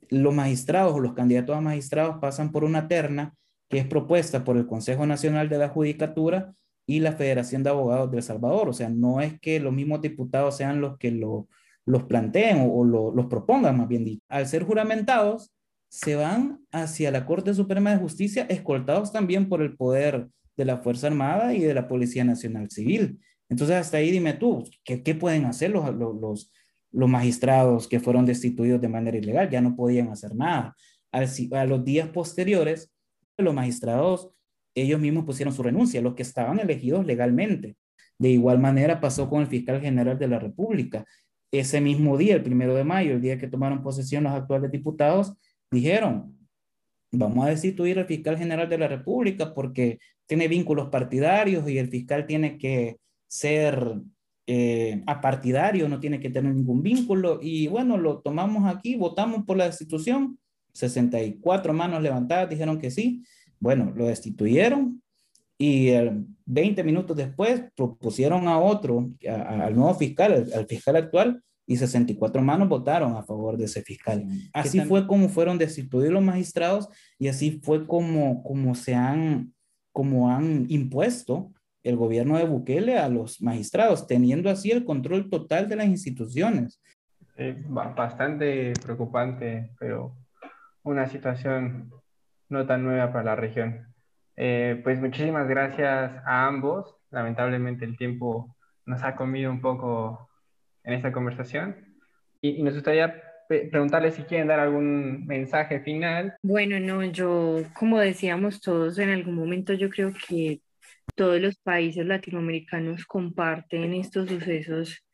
los 0.09 0.33
magistrados 0.33 0.93
o 0.93 0.99
los 0.99 1.13
candidatos 1.13 1.55
a 1.55 1.61
magistrados 1.61 2.17
pasan 2.19 2.51
por 2.51 2.63
una 2.63 2.87
terna 2.87 3.33
que 3.69 3.79
es 3.79 3.87
propuesta 3.87 4.43
por 4.43 4.57
el 4.57 4.67
Consejo 4.67 5.05
Nacional 5.05 5.49
de 5.49 5.57
la 5.57 5.69
Judicatura 5.69 6.53
y 6.87 6.99
la 6.99 7.13
Federación 7.13 7.63
de 7.63 7.71
Abogados 7.71 8.11
de 8.11 8.21
Salvador. 8.21 8.69
O 8.69 8.73
sea, 8.73 8.89
no 8.89 9.21
es 9.21 9.39
que 9.39 9.59
los 9.59 9.73
mismos 9.73 10.01
diputados 10.01 10.57
sean 10.57 10.81
los 10.81 10.97
que 10.97 11.11
lo, 11.11 11.47
los 11.85 12.03
planteen 12.03 12.69
o, 12.71 12.83
los 12.83 13.25
propongan, 13.27 13.77
más 13.77 13.87
bien. 13.87 14.19
Al 14.27 14.47
ser 14.47 14.63
juramentados, 14.63 15.53
se 15.89 16.15
van 16.15 16.59
hacia 16.71 17.11
la 17.11 17.25
Corte 17.25 17.53
Suprema 17.53 17.91
de 17.91 17.97
Justicia, 17.97 18.45
escoltados 18.49 19.11
también 19.11 19.47
por 19.47 19.61
el 19.61 19.75
poder 19.75 20.27
de 20.57 20.65
la 20.65 20.77
Fuerza 20.77 21.07
Armada 21.07 21.53
y 21.53 21.61
de 21.61 21.73
la 21.73 21.87
Policía 21.87 22.23
Nacional 22.23 22.69
Civil. 22.69 23.19
Entonces, 23.49 23.75
hasta 23.75 23.97
ahí 23.97 24.11
dime 24.11 24.33
tú, 24.33 24.63
¿qué, 24.83 25.03
qué 25.03 25.15
pueden 25.15 25.45
hacer 25.45 25.71
los, 25.71 25.93
los, 25.95 26.51
los, 26.95 27.09
magistrados 27.09 27.87
que 27.87 27.99
fueron 27.99 28.25
destituidos 28.25 28.81
de 28.81 28.89
manera 28.89 29.17
ilegal? 29.17 29.49
Ya 29.49 29.61
no 29.61 29.75
podían 29.75 30.09
hacer 30.09 30.35
nada. 30.35 30.75
a 31.11 31.65
los 31.65 31.83
días 31.83 32.09
posteriores, 32.09 32.91
los 33.37 33.53
magistrados 33.53 34.31
ellos 34.75 34.99
mismos 34.99 35.25
pusieron 35.25 35.53
su 35.53 35.63
renuncia, 35.63 36.01
los 36.01 36.15
que 36.15 36.23
estaban 36.23 36.59
elegidos 36.59 37.05
legalmente. 37.05 37.77
De 38.19 38.29
igual 38.29 38.59
manera 38.59 38.99
pasó 38.99 39.29
con 39.29 39.41
el 39.41 39.47
fiscal 39.47 39.81
general 39.81 40.19
de 40.19 40.27
la 40.27 40.39
República. 40.39 41.05
Ese 41.51 41.79
mismo 41.79 42.17
día, 42.17 42.35
el 42.35 42.43
primero 42.43 42.75
de 42.75 42.83
mayo, 42.83 43.13
el 43.13 43.21
día 43.21 43.37
que 43.37 43.47
tomaron 43.47 43.81
posesión 43.81 44.25
los 44.25 44.33
actuales 44.33 44.71
diputados, 44.71 45.33
dijeron, 45.71 46.37
vamos 47.11 47.45
a 47.45 47.49
destituir 47.49 47.97
al 47.99 48.05
fiscal 48.05 48.37
general 48.37 48.69
de 48.69 48.77
la 48.77 48.87
República 48.87 49.53
porque 49.53 49.99
tiene 50.25 50.47
vínculos 50.47 50.89
partidarios 50.89 51.67
y 51.69 51.77
el 51.77 51.87
fiscal 51.87 52.25
tiene 52.25 52.57
que 52.57 52.97
ser 53.27 53.95
eh, 54.47 55.03
apartidario, 55.07 55.89
no 55.89 55.99
tiene 55.99 56.19
que 56.19 56.29
tener 56.29 56.53
ningún 56.53 56.81
vínculo. 56.83 57.39
Y 57.41 57.67
bueno, 57.67 57.97
lo 57.97 58.19
tomamos 58.19 58.73
aquí, 58.73 58.95
votamos 58.95 59.43
por 59.45 59.57
la 59.57 59.65
destitución. 59.65 60.37
64 60.73 61.73
manos 61.73 62.01
levantadas 62.01 62.49
dijeron 62.49 62.79
que 62.79 62.91
sí. 62.91 63.23
Bueno, 63.59 63.93
lo 63.95 64.05
destituyeron 64.07 65.01
y 65.57 65.91
20 66.45 66.83
minutos 66.83 67.15
después 67.15 67.63
propusieron 67.75 68.47
a 68.47 68.59
otro, 68.59 69.09
al 69.27 69.75
nuevo 69.75 69.93
fiscal, 69.95 70.45
al, 70.53 70.67
fiscal 70.67 70.95
actual, 70.97 71.41
y 71.67 71.77
64 71.77 72.43
manos 72.43 72.69
votaron 72.69 73.15
a 73.15 73.23
favor 73.23 73.57
de 73.57 73.65
ese 73.65 73.81
fiscal. 73.81 74.25
Así 74.53 74.81
fue 74.81 75.07
como 75.07 75.29
fueron 75.29 75.57
destituidos 75.57 76.13
los 76.13 76.23
magistrados 76.23 76.89
y 77.17 77.27
así 77.27 77.59
fue 77.63 77.87
como, 77.87 78.43
como 78.43 78.75
se 78.75 78.93
han, 78.93 79.53
como 79.91 80.29
han 80.29 80.67
impuesto 80.69 81.51
el 81.85 81.95
gobierno 81.97 82.37
de 82.37 82.45
Bukele 82.45 82.97
a 82.97 83.07
los 83.07 83.41
magistrados, 83.43 84.07
teniendo 84.07 84.49
así 84.49 84.71
el 84.71 84.83
control 84.83 85.29
total 85.29 85.69
de 85.69 85.75
las 85.75 85.85
instituciones. 85.85 86.81
bastante 87.67 88.73
preocupante, 88.83 89.69
pero 89.79 90.15
una 90.83 91.07
situación 91.07 91.91
no 92.49 92.65
tan 92.65 92.83
nueva 92.83 93.13
para 93.13 93.25
la 93.25 93.35
región. 93.35 93.85
Eh, 94.35 94.81
pues 94.83 94.99
muchísimas 94.99 95.47
gracias 95.47 96.11
a 96.25 96.47
ambos. 96.47 96.95
Lamentablemente 97.11 97.85
el 97.85 97.97
tiempo 97.97 98.55
nos 98.85 99.03
ha 99.03 99.15
comido 99.15 99.51
un 99.51 99.61
poco 99.61 100.27
en 100.83 100.93
esta 100.93 101.11
conversación 101.11 101.75
y, 102.41 102.63
nos 102.63 102.73
gustaría 102.73 103.21
preguntarles 103.47 104.15
si 104.15 104.23
quieren 104.23 104.47
dar 104.47 104.59
algún 104.59 105.25
mensaje 105.27 105.81
final. 105.81 106.35
Bueno, 106.41 106.79
no, 106.79 107.03
yo, 107.03 107.61
como 107.73 107.99
decíamos 107.99 108.59
todos 108.59 108.97
en 108.97 109.09
algún 109.09 109.35
momento, 109.35 109.73
yo 109.73 109.89
creo 109.89 110.11
que 110.27 110.61
todos 111.15 111.39
los 111.41 111.57
países 111.57 112.05
latinoamericanos 112.05 113.05
comparten 113.05 113.93
estos 113.93 114.29
sucesos 114.29 115.05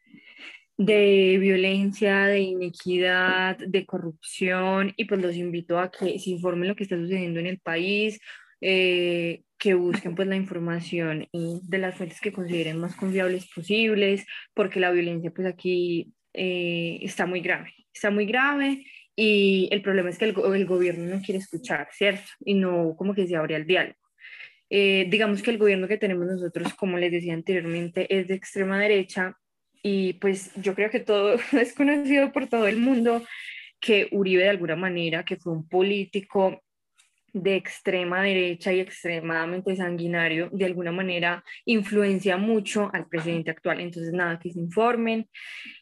de 0.78 1.38
violencia, 1.39 2.26
de 2.26 2.39
inequidad, 2.39 3.58
de 3.58 3.86
corrupción, 3.86 4.94
y 4.98 5.06
pues 5.06 5.22
los 5.22 5.36
invito 5.36 5.80
a 5.80 5.91
que 5.91 6.17
se 6.17 6.32
informen 6.32 6.70
lo 6.70 6.76
que 6.76 6.84
está 6.84 6.98
sucediendo 6.98 7.39
en 7.39 7.46
el 7.46 7.60
país, 7.60 8.20
eh, 8.62 9.44
que 9.60 9.76
busquen 9.76 10.15
pues 10.15 10.28
la 10.28 10.36
información 10.36 11.28
de 11.32 11.78
las 11.78 11.96
fuentes 11.96 12.20
que 12.20 12.32
consideren 12.32 12.80
más 12.80 12.96
confiables 12.96 13.48
posibles, 13.54 14.26
porque 14.56 14.80
la 14.80 14.91
violencia 14.91 15.32
pues 15.32 15.48
aquí 15.48 16.13
eh, 16.34 17.00
está 17.02 17.28
muy 17.28 17.41
grave, 17.41 17.74
está 17.94 18.10
muy 18.10 18.26
grave 18.26 18.84
y 19.15 19.70
el 19.72 19.84
problema 19.84 20.10
es 20.10 20.17
que 20.17 20.26
el, 20.26 20.36
el, 20.56 20.65
gobierno 20.65 21.15
no 21.15 21.22
quiere 21.22 21.39
escuchar, 21.39 21.89
¿cierto? 21.91 22.28
Y 22.44 22.56
no 22.56 22.96
como 22.98 23.13
que 23.13 23.28
se 23.28 23.36
abre 23.36 23.56
al 23.56 23.67
diálogo. 23.67 24.01
Eh, 24.74 25.06
digamos 25.10 25.42
que 25.42 25.52
el 25.52 25.58
gobierno 25.58 25.88
que 25.90 25.98
tenemos 25.98 26.26
nosotros, 26.26 26.74
como 26.76 26.98
les 26.98 27.12
decía 27.12 27.34
anteriormente, 27.34 28.08
es 28.10 28.30
de 28.30 28.36
extrema 28.36 28.80
derecha 28.80 29.38
y 29.84 30.14
pues 30.14 30.52
yo 30.56 30.74
creo 30.76 30.90
que 30.90 31.02
todo 31.02 31.36
es 31.52 31.74
conocido 31.74 32.32
por 32.32 32.48
todo 32.48 32.68
el 32.68 32.78
mundo 32.78 33.22
que 33.82 34.08
Uribe 34.12 34.44
de 34.44 34.50
alguna 34.50 34.78
manera, 34.78 35.26
que 35.26 35.36
fue 35.36 35.52
un 35.52 35.68
político 35.68 36.64
de 37.34 37.56
extrema 37.56 38.22
derecha 38.24 38.72
y 38.72 38.80
extremadamente 38.80 39.76
sanguinario, 39.76 40.50
de 40.54 40.66
alguna 40.66 40.94
manera 40.94 41.44
influencia 41.66 42.38
mucho 42.38 42.90
al 42.94 43.08
presidente 43.08 43.52
actual. 43.52 43.82
Entonces, 43.82 44.14
nada, 44.14 44.40
que 44.40 44.52
se 44.52 44.60
informen 44.60 45.28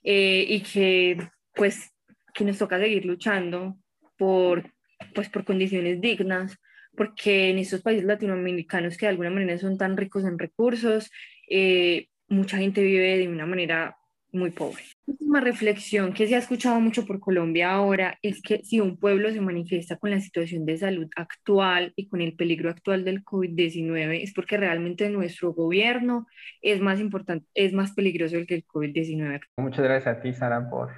eh, 0.03 0.45
y 0.47 0.61
que 0.61 1.17
pues 1.53 1.91
que 2.33 2.43
nos 2.43 2.57
toca 2.57 2.79
seguir 2.79 3.05
luchando 3.05 3.77
por, 4.17 4.71
pues, 5.13 5.29
por 5.29 5.43
condiciones 5.43 6.01
dignas, 6.01 6.57
porque 6.95 7.49
en 7.49 7.59
estos 7.59 7.81
países 7.81 8.05
latinoamericanos 8.05 8.97
que 8.97 9.05
de 9.05 9.11
alguna 9.11 9.29
manera 9.29 9.57
son 9.57 9.77
tan 9.77 9.97
ricos 9.97 10.25
en 10.25 10.37
recursos, 10.37 11.11
eh, 11.49 12.07
mucha 12.27 12.57
gente 12.57 12.83
vive 12.83 13.17
de 13.17 13.27
una 13.27 13.45
manera 13.45 13.95
muy 14.31 14.51
pobre. 14.51 14.83
Una 15.05 15.41
reflexión 15.41 16.13
que 16.13 16.27
se 16.27 16.35
ha 16.35 16.39
escuchado 16.39 16.79
mucho 16.79 17.05
por 17.05 17.19
Colombia 17.19 17.71
ahora 17.71 18.17
es 18.21 18.41
que 18.41 18.63
si 18.63 18.79
un 18.79 18.97
pueblo 18.97 19.31
se 19.31 19.41
manifiesta 19.41 19.97
con 19.97 20.11
la 20.11 20.19
situación 20.19 20.65
de 20.65 20.77
salud 20.77 21.07
actual 21.15 21.93
y 21.95 22.07
con 22.07 22.21
el 22.21 22.35
peligro 22.35 22.69
actual 22.69 23.03
del 23.05 23.23
COVID-19 23.23 24.21
es 24.21 24.33
porque 24.33 24.57
realmente 24.57 25.09
nuestro 25.09 25.53
gobierno 25.53 26.27
es 26.61 26.79
más 26.79 26.99
importante, 26.99 27.47
es 27.55 27.73
más 27.73 27.93
peligroso 27.93 28.37
que 28.47 28.55
el 28.55 28.65
COVID-19. 28.65 29.41
Muchas 29.57 29.83
gracias 29.83 30.17
a 30.17 30.21
ti, 30.21 30.33
Sara, 30.33 30.69
por 30.69 30.91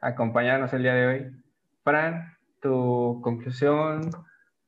acompañarnos 0.00 0.72
el 0.72 0.82
día 0.82 0.94
de 0.94 1.06
hoy. 1.06 1.26
Fran, 1.82 2.36
tu 2.60 3.20
conclusión 3.22 4.10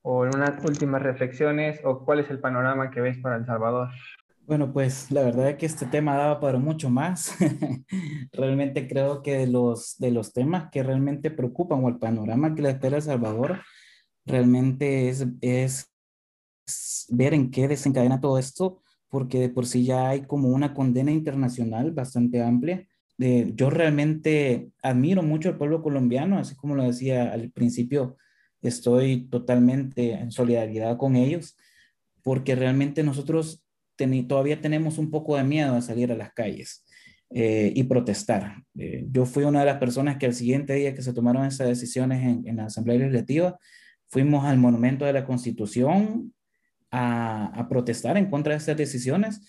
o 0.01 0.21
unas 0.21 0.63
últimas 0.63 1.01
reflexiones 1.01 1.79
o 1.83 2.03
cuál 2.03 2.19
es 2.19 2.29
el 2.29 2.39
panorama 2.39 2.91
que 2.91 3.01
ves 3.01 3.17
para 3.19 3.37
El 3.37 3.45
Salvador. 3.45 3.89
Bueno, 4.45 4.73
pues 4.73 5.11
la 5.11 5.23
verdad 5.23 5.49
es 5.49 5.57
que 5.57 5.65
este 5.65 5.85
tema 5.85 6.17
daba 6.17 6.39
para 6.39 6.57
mucho 6.57 6.89
más. 6.89 7.35
realmente 8.33 8.87
creo 8.87 9.21
que 9.21 9.37
de 9.37 9.47
los, 9.47 9.97
de 9.97 10.11
los 10.11 10.33
temas 10.33 10.69
que 10.71 10.83
realmente 10.83 11.31
preocupan 11.31 11.83
o 11.83 11.89
el 11.89 11.99
panorama 11.99 12.53
que 12.55 12.61
le 12.61 12.69
espera 12.71 12.97
El 12.97 13.03
Salvador, 13.03 13.61
realmente 14.25 15.09
es, 15.09 15.27
es 15.41 15.91
ver 17.09 17.33
en 17.33 17.51
qué 17.51 17.67
desencadena 17.67 18.19
todo 18.19 18.37
esto, 18.37 18.81
porque 19.09 19.39
de 19.39 19.49
por 19.49 19.65
sí 19.65 19.85
ya 19.85 20.09
hay 20.09 20.23
como 20.23 20.49
una 20.49 20.73
condena 20.73 21.11
internacional 21.11 21.91
bastante 21.91 22.41
amplia. 22.41 22.87
De, 23.17 23.51
yo 23.55 23.69
realmente 23.69 24.71
admiro 24.81 25.21
mucho 25.21 25.49
al 25.49 25.57
pueblo 25.57 25.83
colombiano, 25.83 26.39
así 26.39 26.55
como 26.55 26.75
lo 26.75 26.83
decía 26.83 27.31
al 27.31 27.51
principio, 27.51 28.17
estoy 28.61 29.27
totalmente 29.29 30.13
en 30.13 30.31
solidaridad 30.31 30.97
con 30.97 31.15
ellos, 31.15 31.57
porque 32.23 32.55
realmente 32.55 33.03
nosotros 33.03 33.63
todavía 34.27 34.61
tenemos 34.61 34.97
un 34.97 35.11
poco 35.11 35.37
de 35.37 35.43
miedo 35.43 35.75
a 35.75 35.81
salir 35.81 36.11
a 36.11 36.15
las 36.15 36.33
calles 36.33 36.83
eh, 37.29 37.71
y 37.75 37.83
protestar. 37.83 38.63
Eh, 38.77 39.05
yo 39.11 39.25
fui 39.25 39.43
una 39.43 39.59
de 39.59 39.65
las 39.65 39.77
personas 39.77 40.17
que 40.17 40.25
al 40.25 40.33
siguiente 40.33 40.73
día 40.73 40.95
que 40.95 41.01
se 41.01 41.13
tomaron 41.13 41.45
esas 41.45 41.67
decisiones 41.67 42.23
en, 42.23 42.47
en 42.47 42.57
la 42.57 42.65
Asamblea 42.65 42.97
Legislativa, 42.97 43.57
fuimos 44.07 44.45
al 44.45 44.57
Monumento 44.57 45.05
de 45.05 45.13
la 45.13 45.25
Constitución 45.25 46.33
a, 46.89 47.45
a, 47.57 47.69
protestar 47.69 48.17
en 48.17 48.29
contra 48.29 48.53
de 48.53 48.57
esas 48.57 48.75
decisiones 48.75 49.41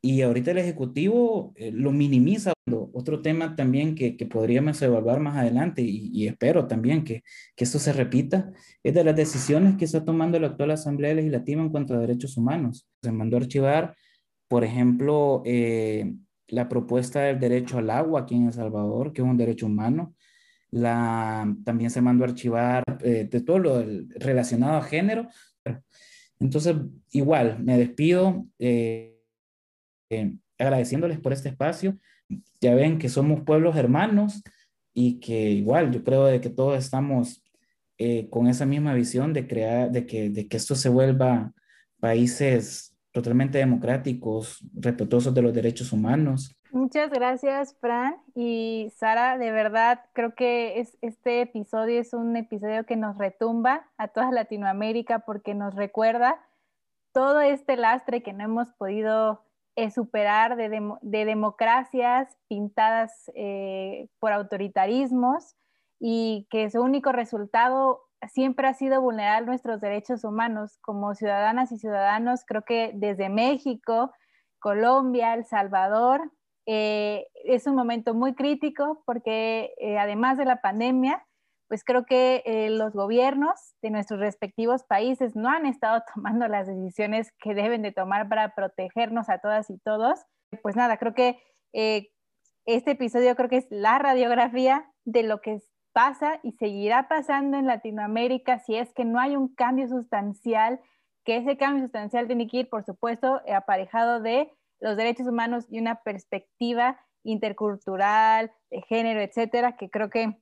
y 0.00 0.22
ahorita 0.22 0.52
el 0.52 0.58
Ejecutivo 0.58 1.52
eh, 1.56 1.72
lo 1.72 1.90
minimiza. 1.90 2.53
Otro 2.94 3.20
tema 3.22 3.56
también 3.56 3.94
que, 3.94 4.16
que 4.16 4.26
podríamos 4.26 4.80
evaluar 4.82 5.20
más 5.20 5.36
adelante 5.36 5.82
y, 5.82 6.10
y 6.12 6.28
espero 6.28 6.66
también 6.66 7.04
que, 7.04 7.22
que 7.56 7.64
esto 7.64 7.78
se 7.78 7.92
repita 7.92 8.52
es 8.82 8.94
de 8.94 9.04
las 9.04 9.16
decisiones 9.16 9.76
que 9.76 9.84
está 9.84 10.04
tomando 10.04 10.38
la 10.38 10.48
actual 10.48 10.70
Asamblea 10.70 11.14
Legislativa 11.14 11.60
en 11.60 11.70
cuanto 11.70 11.94
a 11.94 11.98
derechos 11.98 12.36
humanos. 12.36 12.86
Se 13.02 13.12
mandó 13.12 13.36
a 13.36 13.40
archivar 13.40 13.94
por 14.48 14.64
ejemplo, 14.64 15.42
eh, 15.44 16.14
la 16.48 16.68
propuesta 16.68 17.22
del 17.22 17.40
derecho 17.40 17.78
al 17.78 17.90
agua 17.90 18.20
aquí 18.20 18.36
en 18.36 18.46
El 18.46 18.52
Salvador, 18.52 19.12
que 19.12 19.22
es 19.22 19.26
un 19.26 19.36
derecho 19.36 19.66
humano. 19.66 20.14
La, 20.70 21.52
también 21.64 21.90
se 21.90 22.00
mandó 22.00 22.24
a 22.24 22.28
archivar 22.28 22.84
eh, 23.02 23.28
de 23.30 23.40
todo 23.40 23.58
lo 23.58 23.84
relacionado 24.16 24.76
a 24.76 24.82
género. 24.82 25.28
Entonces, 26.38 26.76
igual, 27.10 27.58
me 27.64 27.78
despido 27.78 28.46
eh, 28.58 29.18
agradeciéndoles 30.58 31.18
por 31.20 31.32
este 31.32 31.48
espacio. 31.48 31.98
Ya 32.60 32.74
ven 32.74 32.98
que 32.98 33.08
somos 33.08 33.42
pueblos 33.42 33.76
hermanos 33.76 34.42
y 34.92 35.20
que 35.20 35.50
igual 35.50 35.92
yo 35.92 36.04
creo 36.04 36.24
de 36.24 36.40
que 36.40 36.50
todos 36.50 36.78
estamos 36.78 37.42
con 38.30 38.48
esa 38.48 38.66
misma 38.66 38.92
visión 38.92 39.32
de 39.32 39.46
crear, 39.46 39.90
de 39.90 40.04
que, 40.04 40.28
de 40.28 40.48
que 40.48 40.56
esto 40.56 40.74
se 40.74 40.88
vuelva 40.88 41.52
países 42.00 42.94
totalmente 43.12 43.58
democráticos, 43.58 44.58
respetuosos 44.74 45.32
de 45.32 45.40
los 45.40 45.54
derechos 45.54 45.92
humanos. 45.92 46.54
Muchas 46.72 47.08
gracias, 47.10 47.76
Fran. 47.80 48.16
Y 48.34 48.92
Sara, 48.96 49.38
de 49.38 49.52
verdad, 49.52 50.00
creo 50.12 50.34
que 50.34 50.80
es, 50.80 50.98
este 51.00 51.42
episodio 51.42 52.00
es 52.00 52.12
un 52.12 52.36
episodio 52.36 52.84
que 52.84 52.96
nos 52.96 53.16
retumba 53.16 53.88
a 53.96 54.08
toda 54.08 54.32
Latinoamérica 54.32 55.20
porque 55.20 55.54
nos 55.54 55.76
recuerda 55.76 56.44
todo 57.12 57.40
este 57.40 57.76
lastre 57.76 58.24
que 58.24 58.32
no 58.32 58.42
hemos 58.42 58.72
podido 58.72 59.44
eh, 59.76 59.90
superar 59.90 60.56
de, 60.56 60.68
de, 61.02 61.24
democracias 61.24 62.36
pintadas 62.48 63.30
eh, 63.34 64.08
por 64.20 64.32
autoritarismos 64.32 65.56
y 65.98 66.46
que 66.50 66.70
su 66.70 66.80
único 66.80 67.10
resultado 67.12 68.02
siempre 68.32 68.68
ha 68.68 68.74
sido 68.74 69.00
vulnerar 69.00 69.44
nuestros 69.44 69.80
derechos 69.80 70.24
humanos 70.24 70.78
como 70.80 71.14
ciudadanas 71.14 71.72
y 71.72 71.78
ciudadanos. 71.78 72.44
Creo 72.46 72.62
que 72.62 72.92
desde 72.94 73.28
México, 73.28 74.12
Colombia, 74.60 75.34
El 75.34 75.44
Salvador, 75.44 76.32
eh, 76.66 77.26
es 77.44 77.66
un 77.66 77.74
momento 77.74 78.14
muy 78.14 78.34
crítico 78.34 79.02
porque 79.04 79.74
además 79.98 80.38
de 80.38 80.44
la 80.44 80.60
pandemia, 80.60 81.26
pues 81.68 81.84
creo 81.84 82.04
que 82.04 82.42
eh, 82.44 82.70
los 82.70 82.92
gobiernos 82.92 83.74
de 83.82 83.90
nuestros 83.90 84.20
respectivos 84.20 84.84
países 84.84 85.34
no 85.34 85.48
han 85.48 85.66
estado 85.66 86.02
tomando 86.14 86.48
las 86.48 86.66
decisiones 86.66 87.32
que 87.40 87.54
deben 87.54 87.82
de 87.82 87.92
tomar 87.92 88.28
para 88.28 88.54
protegernos 88.54 89.28
a 89.28 89.38
todas 89.38 89.70
y 89.70 89.78
todos. 89.78 90.20
Pues 90.62 90.76
nada, 90.76 90.98
creo 90.98 91.14
que 91.14 91.38
este 92.66 92.92
episodio 92.92 93.34
creo 93.34 93.48
que 93.48 93.56
es 93.56 93.66
la 93.70 93.98
radiografía 93.98 94.88
de 95.04 95.24
lo 95.24 95.40
que 95.40 95.60
pasa 95.94 96.40
y 96.42 96.52
seguirá 96.52 97.08
pasando 97.08 97.56
en 97.56 97.66
Latinoamérica 97.66 98.58
si 98.58 98.76
es 98.76 98.92
que 98.92 99.04
no 99.04 99.18
hay 99.18 99.36
un 99.36 99.54
cambio 99.54 99.88
sustancial, 99.88 100.80
que 101.24 101.36
ese 101.36 101.56
cambio 101.56 101.84
sustancial 101.84 102.26
tiene 102.26 102.48
que 102.48 102.58
ir, 102.58 102.68
por 102.68 102.84
supuesto, 102.84 103.40
aparejado 103.54 104.20
de 104.20 104.50
los 104.80 104.96
derechos 104.96 105.26
humanos 105.26 105.66
y 105.70 105.78
una 105.78 106.02
perspectiva 106.02 107.00
intercultural, 107.22 108.52
de 108.70 108.82
género, 108.82 109.20
etcétera, 109.20 109.76
que 109.76 109.88
creo 109.88 110.10
que 110.10 110.36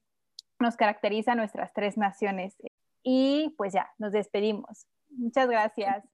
nos 0.62 0.76
caracteriza 0.76 1.34
nuestras 1.34 1.72
tres 1.74 1.98
naciones. 1.98 2.56
Y 3.02 3.54
pues 3.58 3.72
ya, 3.72 3.90
nos 3.98 4.12
despedimos. 4.12 4.86
Muchas 5.10 5.48
gracias. 5.48 6.04